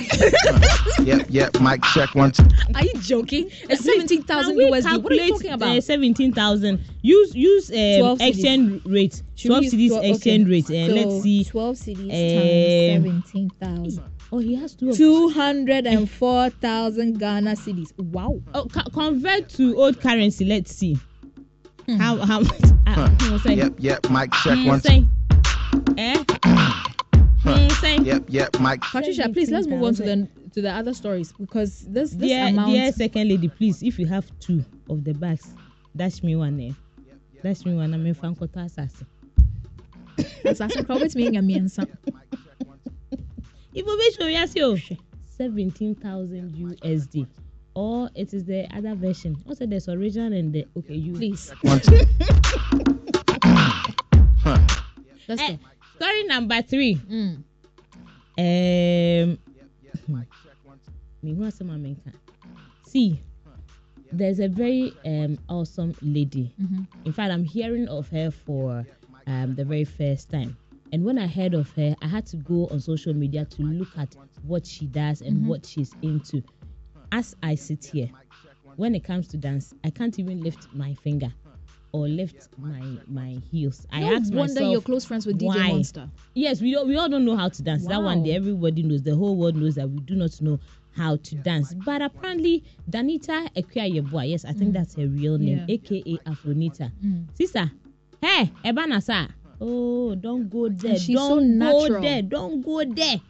Yep, 1.03 1.25
yep, 1.29 1.59
mic 1.59 1.81
check 1.93 2.15
once. 2.15 2.39
Are 2.75 2.83
you 2.83 2.93
joking? 3.01 3.49
It's 3.69 3.83
seventeen 3.83 4.23
thousand 4.23 4.57
Can 4.57 4.69
USD. 4.69 4.69
What 4.69 4.85
are 4.85 5.15
you 5.15 5.19
calculate, 5.19 5.29
talking 5.31 5.51
Uh, 5.51 5.55
about? 5.55 5.83
Seventeen 5.83 6.31
thousand. 6.33 6.79
Use 7.01 7.35
use 7.35 7.69
um, 7.71 7.99
12 8.17 8.21
exchange 8.21 8.81
rate. 8.85 9.21
Should 9.35 9.47
Twelve 9.49 9.63
we 9.63 9.69
cedis 9.69 9.87
12 9.89 10.05
exchange 10.05 10.43
okay. 10.43 10.51
rate, 10.51 10.69
and 10.69 10.89
So, 10.89 10.95
let's 10.95 11.23
see. 11.23 11.43
Twelve 11.43 11.75
cedis 11.75 11.99
Um, 12.03 12.39
times 12.39 13.03
seventeen 13.25 13.49
thousand. 13.61 14.03
Oh, 14.31 14.37
he 14.39 14.55
has 14.55 14.73
two. 14.75 14.93
Two 14.93 15.29
hundred 15.29 15.87
and 15.87 16.09
four 16.09 16.49
thousand 16.49 17.19
Ghana 17.19 17.51
cedis. 17.55 17.91
Wow. 17.97 18.39
Oh, 18.53 18.65
co- 18.65 18.89
convert 18.93 19.49
to 19.49 19.75
old 19.75 19.99
currency. 19.99 20.45
Let's 20.45 20.73
see. 20.73 20.97
Hmm. 21.85 21.95
How 21.97 22.17
how 22.17 22.39
much? 22.49 22.61
Hmm, 22.87 23.37
say. 23.37 23.55
Yep, 23.55 23.73
yep, 23.79 24.09
mic 24.09 24.31
check 24.43 24.65
one, 24.65 24.79
two. 24.81 24.87
say. 24.87 25.05
Eh? 25.97 26.23
Say. 27.81 27.97
Yep, 27.97 28.23
yep, 28.29 28.57
mic. 28.61 28.79
Patricia, 28.81 29.27
please 29.27 29.51
let's 29.51 29.67
move 29.67 29.83
on 29.83 29.93
to 29.95 30.03
the 30.03 30.27
to 30.53 30.61
the 30.61 30.71
other 30.71 30.93
stories 30.93 31.33
because 31.33 31.81
this 31.81 32.11
this 32.11 32.29
Dear, 32.29 32.47
amount. 32.47 32.71
dear 32.71 32.91
second 32.93 33.27
lady, 33.27 33.49
please, 33.49 33.83
if 33.83 33.99
you 33.99 34.05
have 34.05 34.25
two 34.39 34.63
of 34.89 35.03
the 35.03 35.13
bags, 35.13 35.53
dash 35.93 36.23
me 36.23 36.37
one 36.37 36.55
there. 36.55 36.71
Dash 37.43 37.65
me 37.65 37.73
one. 37.75 37.93
I'm 37.93 38.05
in 38.05 38.15
Frankota 38.15 38.65
Assassin. 38.65 39.05
Assassin 40.45 40.85
Crawford 40.85 41.13
me 41.15 41.27
and 41.27 41.37
mmiɛnsa. 41.49 41.85
Information, 43.75 44.29
yes, 44.29 44.55
yo. 44.55 44.77
17,000 45.37 46.53
USD. 46.55 47.27
Or 47.75 48.09
it 48.15 48.33
is 48.33 48.45
the 48.45 48.67
other 48.75 48.93
version. 48.95 49.35
Also, 49.47 49.65
there's 49.65 49.89
original 49.89 50.31
and 50.33 50.53
the. 50.53 50.67
Okay, 50.77 50.93
you. 50.95 51.13
Please, 51.13 51.49
One, 51.61 51.79
two. 51.79 51.97
let's 55.27 55.41
Eh, 55.41 55.55
go. 55.55 55.59
story 55.95 56.23
number 56.25 56.61
three. 56.61 56.95
Mm. 56.95 57.43
Um. 58.37 59.37
me 61.23 61.33
who 61.33 61.43
asɛm 61.43 61.69
a 61.73 61.77
menka. 61.77 62.13
See, 62.85 63.19
there's 64.11 64.39
a 64.39 64.47
very 64.47 64.93
um 65.05 65.39
awesome 65.49 65.95
lady. 66.01 66.53
Mhm. 66.61 66.85
In 67.05 67.13
fact, 67.13 67.31
I'm 67.31 67.43
hearing 67.45 67.87
of 67.87 68.07
her 68.09 68.29
for 68.31 68.85
um 69.25 69.55
the 69.55 69.63
very 69.65 69.85
first 69.85 70.29
time. 70.29 70.57
And 70.91 71.03
when 71.03 71.17
I 71.17 71.25
heard 71.25 71.55
of 71.55 71.71
her, 71.71 71.95
I 72.03 72.07
had 72.07 72.25
to 72.27 72.37
go 72.37 72.67
on 72.67 72.79
social 72.79 73.13
media 73.15 73.45
to 73.45 73.63
look 73.63 73.87
at 73.97 74.15
what 74.45 74.63
she 74.67 74.85
does 74.85 75.21
and 75.21 75.47
what 75.47 75.65
she's 75.65 75.91
into. 76.03 76.43
As 77.13 77.35
I 77.43 77.53
sit 77.53 77.85
here, 77.85 78.09
when 78.75 78.95
it 78.95 79.03
comes 79.03 79.27
to 79.29 79.37
dance, 79.37 79.71
I 79.83 79.91
can't 79.91 80.17
even 80.17 80.41
lift 80.41 80.67
my 80.73 80.95
finger 80.95 81.31
or 81.91 82.07
lift 82.07 82.49
my 82.57 82.97
my 83.07 83.39
heels. 83.51 83.85
I 83.91 83.99
No 83.99 84.15
ask 84.15 84.33
wonder 84.33 84.53
myself, 84.55 84.71
you're 84.71 84.81
close 84.81 85.05
friends 85.05 85.27
with 85.27 85.37
DJ 85.39 85.45
why? 85.45 85.67
Monster. 85.67 86.09
Yes, 86.33 86.59
we 86.59 86.71
don't, 86.71 86.87
we 86.87 86.97
all 86.97 87.07
don't 87.07 87.23
know 87.23 87.35
how 87.37 87.49
to 87.49 87.61
dance. 87.61 87.85
That 87.85 88.01
one 88.01 88.19
Wow. 88.21 88.25
day 88.25 88.31
everybody 88.35 88.81
knows. 88.81 89.03
The 89.03 89.15
whole 89.15 89.37
world 89.37 89.55
knows 89.55 89.75
that 89.75 89.87
we 89.87 89.99
do 89.99 90.15
not 90.15 90.41
know 90.41 90.59
how 90.95 91.17
to 91.17 91.35
dance. 91.35 91.75
But 91.75 92.01
apparently, 92.01 92.63
Danita 92.89 93.47
Ekwayeboa, 93.55 94.27
yes, 94.27 94.43
I 94.43 94.53
think 94.53 94.73
that's 94.73 94.95
her 94.95 95.07
real 95.07 95.37
name, 95.37 95.65
Yeah. 95.67 95.75
aka 95.75 96.17
Afronita. 96.25 96.91
Mm. 97.05 97.27
Sister, 97.37 97.71
hey, 98.23 98.51
Ebanasa. 98.65 99.29
Oh, 99.61 100.15
don't 100.15 100.49
go 100.49 100.67
there. 100.67 100.97
she's 100.97 101.19
so 101.19 101.39
don't 101.39 101.59
go 101.59 102.01
there. 102.01 102.23
Don't 102.23 102.61
go 102.65 102.83
there. 102.85 103.21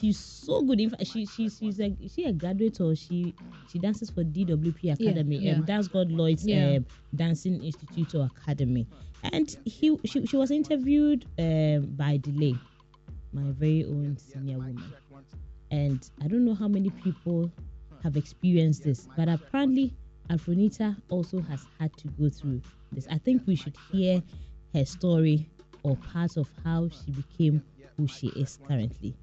She's 0.00 0.18
so 0.18 0.62
good. 0.62 0.80
In 0.80 0.90
fact, 0.90 1.06
she 1.06 1.26
she 1.26 1.48
she's 1.50 1.78
a 1.78 1.94
she 2.08 2.24
a 2.24 2.32
graduate 2.32 2.80
or 2.80 2.94
she 2.96 3.34
she 3.70 3.78
dances 3.78 4.08
for 4.10 4.24
DWP 4.24 4.94
Academy, 4.94 5.36
yeah. 5.36 5.54
um, 5.56 5.64
Dance 5.64 5.88
God 5.88 6.10
Lloyd's 6.10 6.46
Yeah. 6.46 6.76
um, 6.76 6.86
Dancing 7.14 7.62
Institute 7.62 8.14
or 8.14 8.30
Academy, 8.36 8.86
and 9.22 9.54
he 9.66 9.98
she, 10.06 10.26
she 10.26 10.36
was 10.36 10.50
interviewed 10.50 11.26
um, 11.38 11.86
by 11.96 12.16
Delay, 12.16 12.58
my 13.32 13.42
very 13.52 13.84
own 13.84 14.16
senior 14.16 14.56
woman, 14.58 14.82
and 15.70 16.08
I 16.22 16.28
don't 16.28 16.44
know 16.44 16.54
how 16.54 16.68
many 16.68 16.90
people 16.90 17.50
have 18.02 18.16
experienced 18.16 18.84
this, 18.84 19.06
but 19.16 19.28
apparently 19.28 19.92
Afronita 20.30 20.96
also 21.10 21.40
has 21.42 21.66
had 21.78 21.94
to 21.98 22.08
go 22.08 22.28
through 22.30 22.62
this. 22.92 23.06
I 23.10 23.18
think 23.18 23.42
we 23.46 23.54
should 23.56 23.76
hear 23.92 24.22
her 24.72 24.84
story 24.86 25.46
or 25.82 25.96
part 25.96 26.36
of 26.36 26.48
how 26.64 26.88
she 26.88 27.10
became 27.10 27.62
who 27.96 28.06
she 28.06 28.28
is 28.28 28.58
currently. 28.66 29.14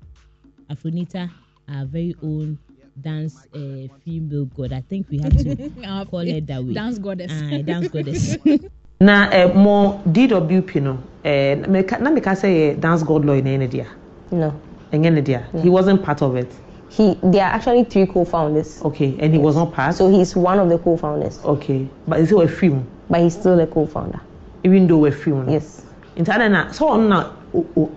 Afronita, 0.69 1.29
our 1.69 1.85
very 1.85 2.15
own 2.23 2.57
dance 3.01 3.35
uh, 3.55 3.87
female 4.03 4.45
god. 4.45 4.73
I 4.73 4.81
think 4.81 5.07
we 5.09 5.19
have 5.19 5.31
to 5.37 5.71
Uh, 5.85 6.05
call 6.05 6.25
her 6.25 6.41
that 6.41 6.63
way. 6.63 6.73
Dance 6.73 6.97
goddess. 6.97 7.31
Aye, 7.31 7.61
dance 7.61 7.87
goddess. 7.89 8.37
na 9.01 9.29
eh, 9.31 9.45
mo 9.53 10.01
dwp 10.09 10.81
no 10.81 10.97
eh, 11.23 11.53
na 11.55 11.67
meka 11.67 12.33
sɛ 12.33 12.47
yɛ 12.49 12.79
dance 12.81 13.03
god 13.03 13.25
law 13.25 13.35
ɛnɛ 13.35 13.59
ne 13.59 13.67
dea 13.67 13.85
No. 14.31 14.51
ɛnyɛ 14.91 15.13
ne 15.13 15.21
dea 15.21 15.39
he 15.61 15.69
wasn't 15.69 16.01
part 16.01 16.21
of 16.23 16.35
it 16.35 16.51
He 16.89 17.13
there 17.21 17.43
are 17.45 17.53
actually 17.53 17.83
three 17.83 18.07
co-founders. 18.07 18.81
okay 18.81 19.15
and 19.19 19.31
he 19.33 19.37
was 19.37 19.55
not 19.55 19.71
part 19.71 19.93
So 19.93 20.09
he's 20.09 20.35
one 20.35 20.57
of 20.57 20.69
the 20.69 20.79
co-founders. 20.79 21.39
okay 21.45 21.87
but 22.07 22.19
is 22.21 22.31
it 22.31 22.39
a 22.39 22.47
film 22.47 22.87
But 23.07 23.21
he's 23.21 23.35
still 23.35 23.59
a 23.59 23.67
co-founder. 23.67 24.19
even 24.63 24.87
though 24.87 24.97
we're 24.97 25.11
film 25.11 25.45
no 25.45 25.51
Yes. 25.51 25.85
nti 26.17 26.33
ada 26.33 26.49
na 26.49 26.65
sɛ 26.73 26.81
ɔno 26.89 27.07
na 27.07 27.29
o- 27.53 27.91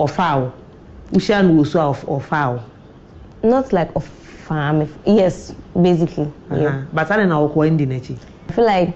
o- 1.12 1.16
ɔfaa 1.16 1.42
wo 1.42 1.52
wohyia 1.52 1.56
no 1.56 1.64
so 1.64 1.80
a 1.80 1.94
ɔfa 1.94 2.54
wo 2.54 2.60
Not 3.42 3.72
like 3.72 3.90
a 3.96 4.00
farm. 4.00 4.86
Yes, 5.06 5.54
basically. 5.80 6.30
Yeah. 6.50 6.82
but 6.92 7.10
ane 7.10 7.28
na 7.28 7.40
ndi 7.40 7.86
n'akyi 7.86 8.16
I 8.48 8.52
feel 8.52 8.64
like 8.66 8.94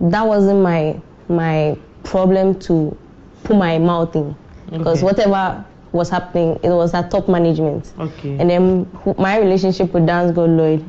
that 0.00 0.26
wasn't 0.26 0.60
my 0.62 0.96
my 1.28 1.76
problem 2.02 2.54
to 2.60 2.96
put 3.44 3.56
my 3.56 3.78
mouth 3.78 4.14
in 4.16 4.34
because 4.70 4.98
Okay. 4.98 5.04
whatever 5.06 5.64
was 5.92 6.10
happening, 6.10 6.58
it 6.62 6.68
was 6.70 6.92
at 6.94 7.10
top 7.10 7.28
management. 7.28 7.92
okay 7.98 8.36
And 8.38 8.50
then 8.50 8.86
my 9.18 9.38
relationship 9.38 9.92
with 9.94 10.06
Dance 10.06 10.32
God 10.32 10.50
Lloyd, 10.50 10.84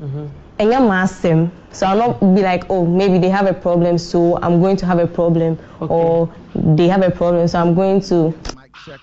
and 0.59 0.69
yeah, 0.71 0.79
mask 0.79 1.21
them. 1.21 1.51
So 1.71 1.85
I'll 1.87 1.97
not 1.97 2.19
be 2.35 2.41
like, 2.41 2.65
oh, 2.69 2.85
maybe 2.85 3.17
they 3.19 3.29
have 3.29 3.45
a 3.47 3.53
problem, 3.53 3.97
so 3.97 4.37
I'm 4.41 4.59
going 4.59 4.75
to 4.77 4.85
have 4.85 4.99
a 4.99 5.07
problem, 5.07 5.57
or 5.79 6.27
they 6.55 6.87
have 6.89 7.03
a 7.03 7.11
problem, 7.11 7.47
so 7.47 7.59
I'm 7.59 7.73
going 7.75 8.01
to. 8.01 8.33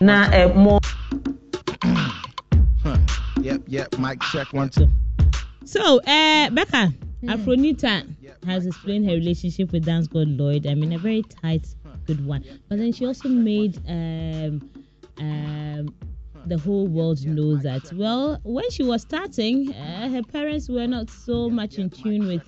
na 0.00 0.28
eh, 0.32 0.46
mo 0.52 0.78
Yep, 3.40 3.62
yep. 3.68 3.98
Mic 3.98 4.20
check 4.32 4.52
one 4.52 4.68
two. 4.68 4.88
So, 5.64 5.98
uh, 6.00 6.50
Becca, 6.50 6.92
Afronita 7.24 8.06
has 8.44 8.66
explained 8.66 9.06
her 9.06 9.14
relationship 9.14 9.72
with 9.72 9.84
Dance 9.84 10.06
God 10.06 10.28
Lloyd. 10.28 10.66
I 10.66 10.74
mean, 10.74 10.92
a 10.92 10.98
very 10.98 11.22
tight, 11.22 11.66
good 12.06 12.24
one. 12.24 12.44
But 12.68 12.78
then 12.78 12.92
she 12.92 13.06
also 13.06 13.28
made 13.28 13.76
um, 13.88 14.70
um, 15.18 15.94
the 16.46 16.58
whole 16.58 16.86
world 16.86 17.24
know 17.24 17.56
that. 17.56 17.92
Well, 17.92 18.40
when 18.44 18.70
she 18.70 18.82
was 18.82 19.02
starting, 19.02 19.72
uh, 19.72 20.08
her 20.08 20.22
parents 20.22 20.68
were 20.68 20.86
not 20.86 21.10
so 21.10 21.50
much 21.50 21.78
in 21.78 21.90
tune 21.90 22.26
with 22.26 22.42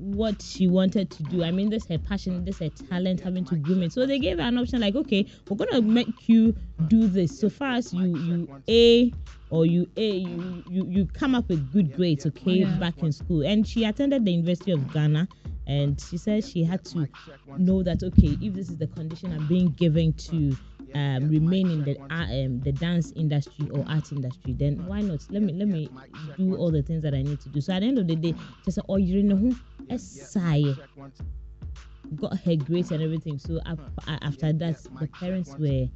what 0.00 0.40
she 0.42 0.66
wanted 0.66 1.10
to 1.10 1.22
do. 1.24 1.44
I 1.44 1.50
mean, 1.50 1.68
this 1.70 1.86
her 1.86 1.98
passion, 1.98 2.44
this 2.44 2.58
her 2.58 2.70
talent, 2.70 3.20
having 3.20 3.44
to 3.46 3.56
groom 3.56 3.82
it. 3.82 3.92
So 3.92 4.06
they 4.06 4.18
gave 4.18 4.38
her 4.38 4.44
an 4.44 4.58
option 4.58 4.80
like, 4.80 4.96
okay, 4.96 5.26
we're 5.48 5.56
gonna 5.56 5.82
make 5.82 6.28
you 6.28 6.54
do 6.88 7.06
this. 7.06 7.38
So 7.38 7.48
far 7.50 7.72
as 7.74 7.92
you 7.92 8.08
you 8.08 8.48
a 8.68 9.12
or 9.50 9.66
you 9.66 9.86
a 9.96 10.16
you 10.16 10.62
you, 10.66 10.86
you 10.88 11.06
come 11.06 11.34
up 11.34 11.48
with 11.48 11.70
good 11.70 11.92
grades, 11.94 12.26
okay, 12.26 12.58
Yeah. 12.60 12.78
back 12.78 13.02
in 13.02 13.12
school. 13.12 13.42
And 13.42 13.66
she 13.66 13.84
attended 13.84 14.24
the 14.24 14.32
University 14.32 14.70
of 14.72 14.92
Ghana. 14.92 15.28
And 15.66 16.00
she 16.00 16.16
said 16.16 16.44
she 16.44 16.64
had 16.64 16.84
to 16.86 17.06
know 17.58 17.82
that 17.82 18.02
okay, 18.02 18.36
if 18.40 18.54
this 18.54 18.70
is 18.70 18.78
the 18.78 18.86
condition 18.88 19.32
I'm 19.32 19.46
being 19.46 19.70
given 19.72 20.12
to 20.14 20.56
um, 20.94 21.28
remain 21.28 21.70
in 21.70 21.84
the 21.84 21.96
uh, 22.10 22.24
um, 22.24 22.60
the 22.62 22.72
dance 22.72 23.12
industry 23.14 23.68
or 23.70 23.84
art 23.88 24.10
industry, 24.10 24.52
then 24.54 24.84
why 24.84 25.02
not? 25.02 25.24
Let 25.30 25.42
me 25.42 25.52
let 25.52 25.68
me 25.68 25.88
do 26.36 26.56
all 26.56 26.72
the 26.72 26.82
things 26.82 27.02
that 27.02 27.14
I 27.14 27.22
need 27.22 27.40
to 27.42 27.48
do. 27.48 27.60
So 27.60 27.72
at 27.72 27.80
the 27.80 27.86
end 27.86 27.98
of 27.98 28.08
the 28.08 28.16
day, 28.16 28.34
she 28.64 28.70
said, 28.72 28.84
"Oh, 28.88 28.96
you 28.96 29.22
know, 29.22 29.54
who? 29.90 30.74
got 32.16 32.38
her 32.40 32.56
grades 32.56 32.90
and 32.90 33.02
everything. 33.02 33.38
So 33.38 33.60
after 34.06 34.52
that, 34.52 34.82
the 34.98 35.08
parents 35.08 35.56
were 35.58 35.86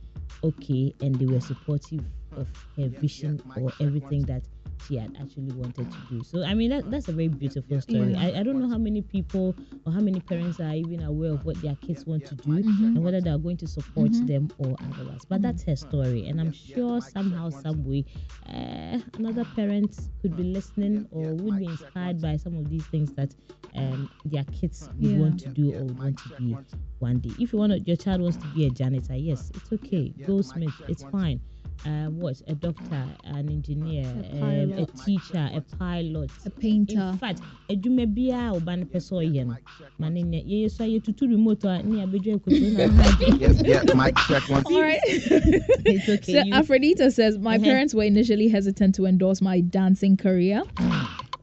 okay 0.43 0.95
and 1.01 1.15
they 1.17 1.27
were 1.27 1.41
supportive 1.41 2.05
of 2.33 2.49
her 2.77 2.89
vision 2.89 3.41
or 3.57 3.73
everything 3.81 4.23
that 4.27 4.43
she 4.81 4.97
had 4.97 5.15
actually 5.21 5.51
wanted 5.53 5.91
to 5.91 5.99
do. 6.01 6.23
So 6.23 6.43
I 6.45 6.55
mean 6.55 6.71
that 6.71 6.91
that's 6.91 7.09
a 7.09 7.13
very 7.13 7.29
beautiful 7.29 7.81
story. 7.81 8.13
Yeah. 8.13 8.23
I, 8.23 8.41
I 8.41 8.43
don't 8.43 8.59
know 8.59 8.69
how 8.69 8.79
many 8.79 9.03
people 9.03 9.57
or 9.87 9.93
how 9.93 10.01
many 10.01 10.21
parents 10.21 10.61
are 10.61 10.75
even 10.75 11.03
aware 11.03 11.33
of 11.33 11.45
what 11.45 11.61
their 11.63 11.77
kids 11.77 12.05
want 12.07 12.25
to 12.27 12.35
do 12.37 12.51
Mhm. 12.51 12.95
and 12.97 13.03
whether 13.03 13.21
they 13.21 13.31
are 13.31 13.39
going 13.39 13.57
to 13.59 13.67
support 13.67 14.11
Mhm. 14.13 14.27
them 14.27 14.53
or 14.59 14.77
otherwise. 14.81 15.25
But 15.25 15.43
that's 15.43 15.63
her 15.65 15.77
story, 15.77 16.27
and 16.29 16.41
I'm 16.41 16.53
sure 16.53 17.01
somehow, 17.01 17.51
some 17.51 17.85
way, 17.85 18.05
uh, 18.49 19.01
another 19.17 19.45
parent 19.45 19.97
could 20.21 20.37
be 20.37 20.45
listening 20.45 21.07
or 21.11 21.37
would 21.37 21.59
be 21.59 21.67
inspired 21.67 22.21
by 22.21 22.37
some 22.37 22.55
of 22.57 22.69
these 22.69 22.87
things 22.87 23.13
that 23.13 23.35
um, 23.77 24.09
their 24.25 24.45
kids 24.45 24.89
would 25.01 25.11
Yeah. 25.13 25.19
want 25.19 25.41
to 25.41 25.49
do 25.49 25.71
or 25.73 25.85
would 25.89 25.99
want 25.99 26.19
to 26.19 26.29
be 26.39 26.57
one 27.01 27.19
day. 27.19 27.35
If 27.39 27.53
you 27.53 27.59
want 27.59 27.73
to, 27.73 27.81
your 27.81 27.97
child 27.97 28.21
wants 28.21 28.37
to 28.39 28.47
be 28.47 28.67
a 28.67 28.71
janitor, 28.71 29.17
yes, 29.17 29.51
it's 29.55 29.73
okay. 29.73 30.15
Goldsmith, 30.25 30.81
it's 30.89 31.03
fine. 31.03 31.41
Uh, 31.87 32.07
what 32.07 32.41
a 32.49 32.55
doctor, 32.55 33.15
an 33.25 33.51
engineer, 33.51 34.15
A 34.33 34.41
um, 34.65 34.73
a 34.73 34.87
teacher, 35.05 35.51
a 35.53 35.61
pilot, 35.79 36.31
a 36.47 36.51
painter. 36.51 36.99
In 37.13 37.19
fact, 37.19 37.43
edwuma 37.69 38.07
biara 38.07 38.57
a 38.57 38.61
ɔba 38.61 38.79
no 38.79 38.85
pɛ 38.87 38.97
sɛ 38.97 39.13
ɔyɛ 39.21 39.47
no, 39.47 39.57
ma 39.99 40.09
ne 40.09 40.23
nyɛ. 40.25 40.49
Yɛyɛ 40.49 40.71
so 40.71 40.85
a 40.85 40.87
yɛtutu 40.89 41.29
remote 41.29 41.65
a 41.65 41.83
ne 41.83 41.99
yɛabɛdwa 41.99 42.41
akutu 42.41 42.73
na 42.73 42.81
ahagye. 42.89 43.39
Yep, 43.39 43.67
yep. 43.67 43.95
Mic 43.95 44.17
check 44.17 44.49
one. 44.49 44.63
All 44.65 44.81
right. 44.81 44.99
It's 45.87 46.09
okay. 46.09 46.33
So 46.33 46.39
you- 46.43 46.53
Afronita 46.55 47.13
says, 47.13 47.39
My 47.39 47.57
Uh-huh. 47.57 47.65
parents 47.65 47.93
were 47.95 48.05
initially 48.05 48.49
hesitant 48.49 48.95
to 48.95 49.05
endorse 49.05 49.43
my 49.43 49.61
dancing 49.61 50.17
career. 50.17 50.63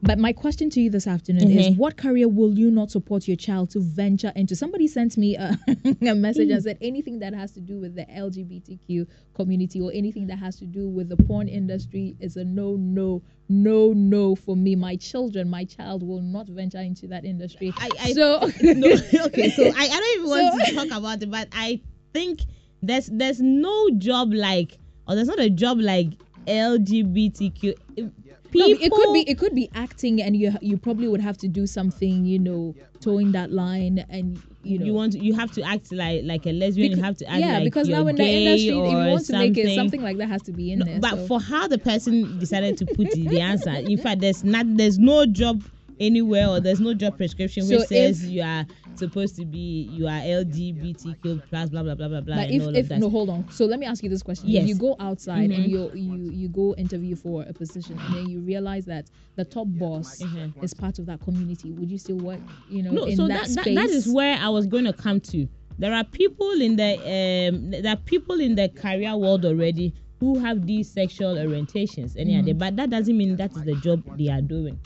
But 0.04 0.18
my 0.18 0.32
question 0.32 0.68
to 0.70 0.80
you 0.80 0.90
this 0.90 1.06
afternoon 1.06 1.44
Uh-huh. 1.56 1.68
is 1.70 1.76
what 1.76 1.96
career 1.96 2.28
will 2.28 2.58
you 2.58 2.72
not 2.72 2.90
support 2.90 3.28
your 3.28 3.36
child 3.36 3.70
to 3.70 3.80
venture 3.80 4.32
into? 4.34 4.56
Somebody 4.56 4.88
sent 4.88 5.16
me 5.16 5.36
a, 5.36 5.56
a 6.02 6.14
message 6.14 6.50
and 6.50 6.60
said 6.62 6.76
anything 6.80 7.20
that 7.20 7.32
has 7.34 7.52
to 7.52 7.60
do 7.60 7.78
with 7.78 7.94
the 7.94 8.04
LGBTQ 8.06 9.06
community 9.34 9.80
or 9.80 9.92
anything 9.94 10.26
that 10.26 10.38
has 10.40 10.56
to 10.56 10.64
do 10.64 10.88
with 10.88 11.08
the 11.08 11.16
porn 11.16 11.46
industry 11.46 12.16
is 12.18 12.36
a 12.36 12.44
no, 12.44 12.74
no, 12.74 13.22
no, 13.48 13.92
no 13.92 14.34
for 14.34 14.56
me. 14.56 14.74
My 14.74 14.96
children, 14.96 15.48
my 15.48 15.64
child 15.64 16.02
will 16.02 16.20
not 16.20 16.48
venture 16.48 16.80
into 16.80 17.06
that 17.06 17.24
industry. 17.24 17.72
I, 17.76 17.88
I 18.00 18.12
so 18.12 18.40
no, 18.62 18.88
okay, 19.26 19.50
so 19.50 19.62
I, 19.66 19.84
I 19.84 19.86
don't 19.88 20.16
even 20.18 20.28
want 20.30 20.62
So- 20.64 20.64
to 20.70 20.74
talk 20.88 20.98
about 20.98 21.22
it, 21.22 21.30
but 21.30 21.46
I 21.52 21.80
think 22.12 22.40
there's 22.82 23.06
there's 23.06 23.40
no 23.40 23.88
job 23.98 24.32
like 24.34 24.78
or 25.06 25.14
there's 25.14 25.28
not 25.28 25.38
a 25.38 25.48
job 25.50 25.78
like 25.78 26.08
LGBTQ. 26.48 27.74
No, 28.54 28.66
People, 28.66 28.84
it 28.84 28.92
could 28.92 29.12
be 29.12 29.30
it 29.30 29.38
could 29.38 29.54
be 29.54 29.70
acting, 29.74 30.20
and 30.22 30.36
you 30.36 30.52
you 30.60 30.76
probably 30.76 31.08
would 31.08 31.20
have 31.20 31.38
to 31.38 31.48
do 31.48 31.66
something, 31.66 32.24
you 32.24 32.38
know, 32.38 32.74
towing 33.00 33.32
that 33.32 33.50
line, 33.50 34.04
and 34.08 34.42
you 34.62 34.78
know, 34.78 34.84
you 34.84 34.92
want 34.94 35.12
to, 35.12 35.18
you 35.18 35.34
have 35.34 35.50
to 35.52 35.62
act 35.62 35.90
like 35.92 36.22
like 36.24 36.46
a 36.46 36.52
lesbian. 36.52 36.92
you 36.96 37.02
have 37.02 37.16
to 37.18 37.26
act 37.28 37.40
yeah, 37.40 37.54
like 37.54 37.64
because 37.64 37.88
now 37.88 38.06
in 38.06 38.16
the 38.16 38.22
industry, 38.24 38.68
if 38.68 38.90
you 38.90 38.96
want 38.96 39.26
to 39.26 39.32
make 39.38 39.56
it 39.56 39.62
something. 39.62 39.74
something 39.76 40.02
like 40.02 40.18
that 40.18 40.28
has 40.28 40.42
to 40.42 40.52
be 40.52 40.72
in 40.72 40.80
No, 40.80 40.84
there. 40.84 41.00
but 41.00 41.10
so. 41.16 41.26
for 41.26 41.40
how 41.40 41.66
the 41.66 41.78
person 41.78 42.38
decided 42.38 42.76
to 42.78 42.86
put 42.86 43.10
the, 43.10 43.26
the 43.26 43.40
answer, 43.40 43.70
in 43.70 43.98
fact, 43.98 44.20
there's 44.20 44.44
not 44.44 44.66
there's 44.76 44.98
no 44.98 45.26
job 45.26 45.62
anywhere 46.00 46.48
or 46.48 46.60
there's 46.60 46.80
no 46.80 46.94
job 46.94 47.16
prescription 47.16 47.68
which 47.68 47.80
So 47.80 47.84
says 47.86 48.22
if- 48.24 48.30
you 48.30 48.42
are 48.42 48.66
supposed 48.94 49.36
to 49.36 49.44
be 49.46 49.88
you 49.90 50.06
are 50.06 50.20
LGBTQ 50.20 51.48
plus 51.48 51.70
blah 51.70 51.82
blah 51.82 51.94
blah 51.94 52.08
blah 52.08 52.20
blah 52.20 52.36
like 52.36 52.50
if, 52.50 52.62
all 52.62 52.68
if 52.74 52.84
of 52.84 52.88
that. 52.90 52.98
no 53.00 53.08
hold 53.10 53.30
on 53.30 53.50
so 53.50 53.64
let 53.64 53.78
me 53.78 53.86
ask 53.86 54.02
you 54.02 54.10
this 54.10 54.22
question 54.22 54.48
Yes. 54.48 54.64
if 54.64 54.68
you 54.68 54.74
go 54.76 54.96
outside 55.00 55.50
Mhm. 55.50 55.54
and 55.56 55.70
you 55.70 55.90
you 55.94 56.30
you 56.30 56.48
go 56.48 56.74
interview 56.76 57.16
for 57.16 57.42
a 57.48 57.52
position 57.52 57.98
and 57.98 58.14
then 58.14 58.28
you 58.28 58.40
realize 58.40 58.84
that 58.86 59.10
the 59.36 59.44
top 59.44 59.66
boss 59.68 60.18
Mhm. 60.20 60.62
is 60.62 60.74
part 60.74 60.98
of 60.98 61.06
that 61.06 61.20
community 61.20 61.70
would 61.72 61.90
you 61.90 61.98
still 61.98 62.16
work 62.18 62.40
you 62.68 62.82
know 62.82 62.90
no, 62.92 63.10
so 63.14 63.26
that, 63.28 63.46
that, 63.48 63.64
that, 63.64 63.74
that 63.74 63.90
is 63.90 64.08
where 64.08 64.36
I 64.38 64.48
was 64.48 64.66
going 64.66 64.84
to 64.84 64.92
come 64.92 65.20
to. 65.20 65.46
There 65.78 65.92
are 65.94 66.04
people 66.04 66.50
in 66.60 66.76
the 66.76 66.92
um, 67.50 67.70
there 67.70 67.92
are 67.92 67.96
people 67.96 68.40
in 68.40 68.54
the 68.54 68.68
career 68.68 69.16
world 69.16 69.44
already 69.44 69.94
who 70.20 70.38
have 70.38 70.66
these 70.66 70.88
sexual 70.90 71.34
orientations, 71.36 72.14
and 72.14 72.30
yeah, 72.30 72.40
Mhm. 72.40 72.44
they, 72.44 72.52
but 72.52 72.76
that 72.76 72.90
doesn't 72.90 73.16
mean 73.16 73.36
that 73.36 73.50
is 73.56 73.62
the 73.64 73.74
job 73.76 74.02
they 74.18 74.28
are 74.28 74.42
doing. 74.42 74.78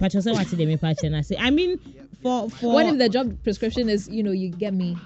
But 0.00 0.14
you 0.14 0.22
say 0.22 0.32
what 0.32 0.48
they 0.48 0.64
make 0.66 0.82
and 0.82 1.14
I 1.14 1.20
say, 1.20 1.36
I 1.38 1.50
mean, 1.50 1.78
for 2.22 2.48
for 2.48 2.72
what 2.72 2.86
if 2.86 2.98
the 2.98 3.08
job 3.08 3.36
prescription 3.44 3.88
is 3.90 4.08
you 4.08 4.22
know 4.22 4.32
you 4.32 4.48
get 4.48 4.72
me 4.72 4.96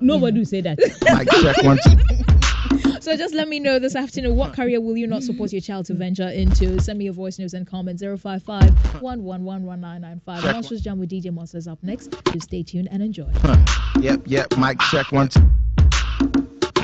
nobody 0.00 0.38
will 0.40 0.44
say 0.44 0.60
that. 0.60 0.78
Mic 0.78 1.30
check 1.40 1.62
one 1.62 1.78
two. 1.84 3.00
so 3.00 3.16
just 3.16 3.34
let 3.34 3.48
me 3.48 3.60
know 3.60 3.78
this 3.78 3.94
afternoon 3.94 4.34
what 4.36 4.52
career 4.52 4.80
will 4.80 4.96
you 4.96 5.06
not 5.06 5.22
support 5.22 5.52
your 5.52 5.60
child 5.60 5.86
to 5.86 5.94
venture 5.94 6.28
into 6.28 6.78
send 6.80 6.98
me 6.98 7.06
your 7.06 7.14
voice 7.14 7.38
notes 7.38 7.54
and 7.54 7.66
comments 7.66 8.02
055 8.02 8.70
1111995 9.00 10.52
monsters 10.52 10.80
jam 10.82 10.98
with 10.98 11.10
dj 11.10 11.32
monsters 11.32 11.66
up 11.66 11.78
next 11.82 12.14
So 12.32 12.38
stay 12.38 12.62
tuned 12.62 12.88
and 12.90 13.02
enjoy 13.02 13.30
Huh. 13.36 13.56
Yep, 14.00 14.22
yep. 14.26 14.58
Mic 14.58 14.78
check 14.90 15.10
one 15.12 15.28
two. 15.28 15.40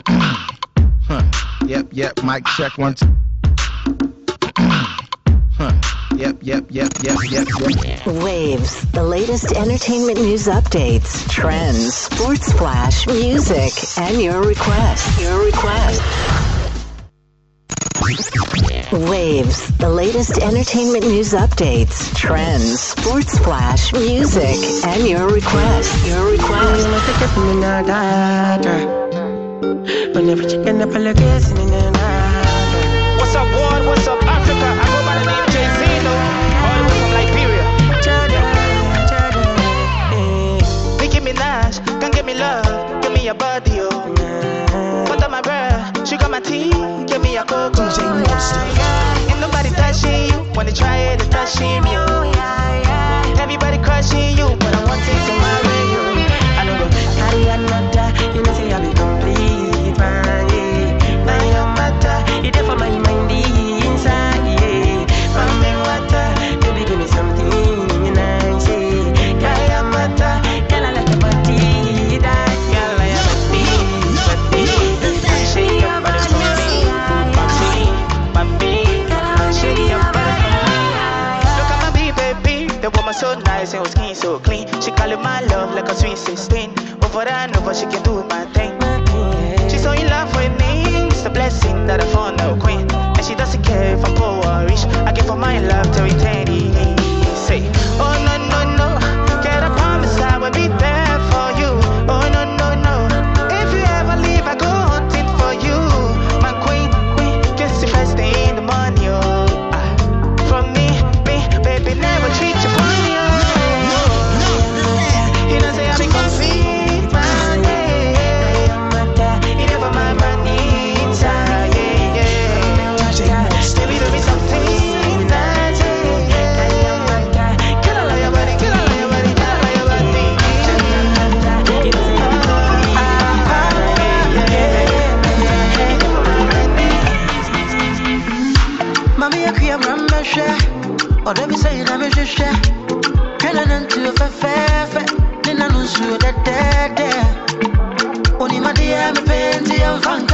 Huh. 1.09 1.23
Yep, 1.67 1.89
yep. 1.93 2.25
Mic 2.25 2.45
check 2.57 2.79
one 2.79 2.95
two. 2.95 3.07
Huh. 6.17 6.23
Yep, 6.23 6.39
yep, 6.41 6.65
yep, 6.71 6.93
yep, 7.03 7.19
yep, 7.29 7.85
yep. 7.85 8.07
Waves, 8.07 8.91
the 8.93 9.03
latest 9.03 9.53
entertainment 9.53 10.19
news 10.19 10.47
updates, 10.47 11.29
trends, 11.29 11.93
sports 11.95 12.53
flash, 12.53 13.07
music, 13.07 13.73
and 13.99 14.23
your 14.23 14.41
request. 14.43 15.21
Your 15.21 15.45
request. 15.45 16.01
Waves, 18.93 19.69
the 19.77 19.91
latest 19.91 20.39
entertainment 20.39 21.05
news 21.05 21.33
updates, 21.33 22.15
trends, 22.17 22.81
sports 22.81 23.37
flash, 23.39 23.93
music, 23.93 24.57
and 24.87 25.07
your 25.07 25.29
request. 25.29 26.07
Your 26.07 26.31
request. 26.31 26.87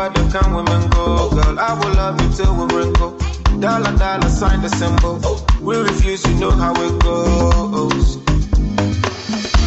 are 0.00 0.08
the 0.08 0.24
kind 0.32 0.56
women 0.56 0.88
go, 0.88 1.28
girl. 1.28 1.58
I 1.60 1.76
will 1.76 1.92
love 1.92 2.16
you 2.22 2.28
till 2.32 2.54
we 2.56 2.64
wrinkle. 2.74 3.12
Dollar, 3.60 3.92
dollar, 3.98 4.30
sign 4.30 4.62
the 4.62 4.70
symbol. 4.80 5.20
We 5.60 5.76
refuse, 5.76 6.24
you 6.24 6.34
know 6.40 6.50
how 6.50 6.72
it 6.72 6.94
goes. 7.04 8.16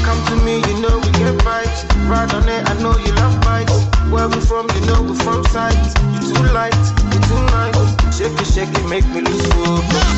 Come 0.05 0.19
to 0.29 0.35
me, 0.41 0.57
you 0.57 0.75
know 0.81 0.97
we 0.97 1.09
get 1.21 1.37
bites. 1.45 1.85
Ride 2.09 2.33
on 2.33 2.49
it, 2.49 2.65
I 2.65 2.73
know 2.81 2.97
you 2.97 3.13
love 3.13 3.37
bites. 3.45 3.77
Where 4.09 4.27
we 4.27 4.39
from, 4.41 4.65
you 4.73 4.81
know 4.89 5.03
we 5.05 5.13
from 5.21 5.45
sight. 5.53 5.77
You 6.13 6.19
too 6.25 6.41
light, 6.49 6.81
you 7.13 7.19
too 7.29 7.41
nice. 7.53 8.17
Shake 8.17 8.33
it, 8.33 8.49
shake 8.49 8.73
it, 8.73 8.85
make 8.89 9.05
me 9.13 9.21
lose 9.21 9.45
focus. 9.53 10.09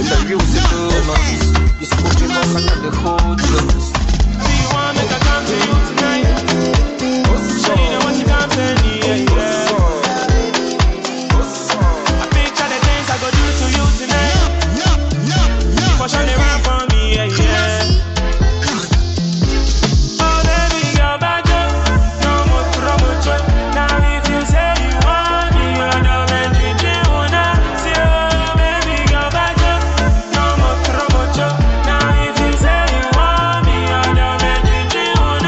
It's 0.00 0.08
like 0.08 0.28
you 0.28 0.38
was 0.40 0.54
You're 0.56 1.92
smoking 1.92 2.32
on 2.32 2.48
like 2.64 2.80
the 2.80 2.92
whole 2.96 3.36
juice. 3.36 3.92
Do 4.40 4.48
you 4.56 4.68
want 4.72 4.96
me 4.96 5.04
to 5.04 5.18
come 5.20 5.44
to 5.44 5.56
you? 5.68 5.83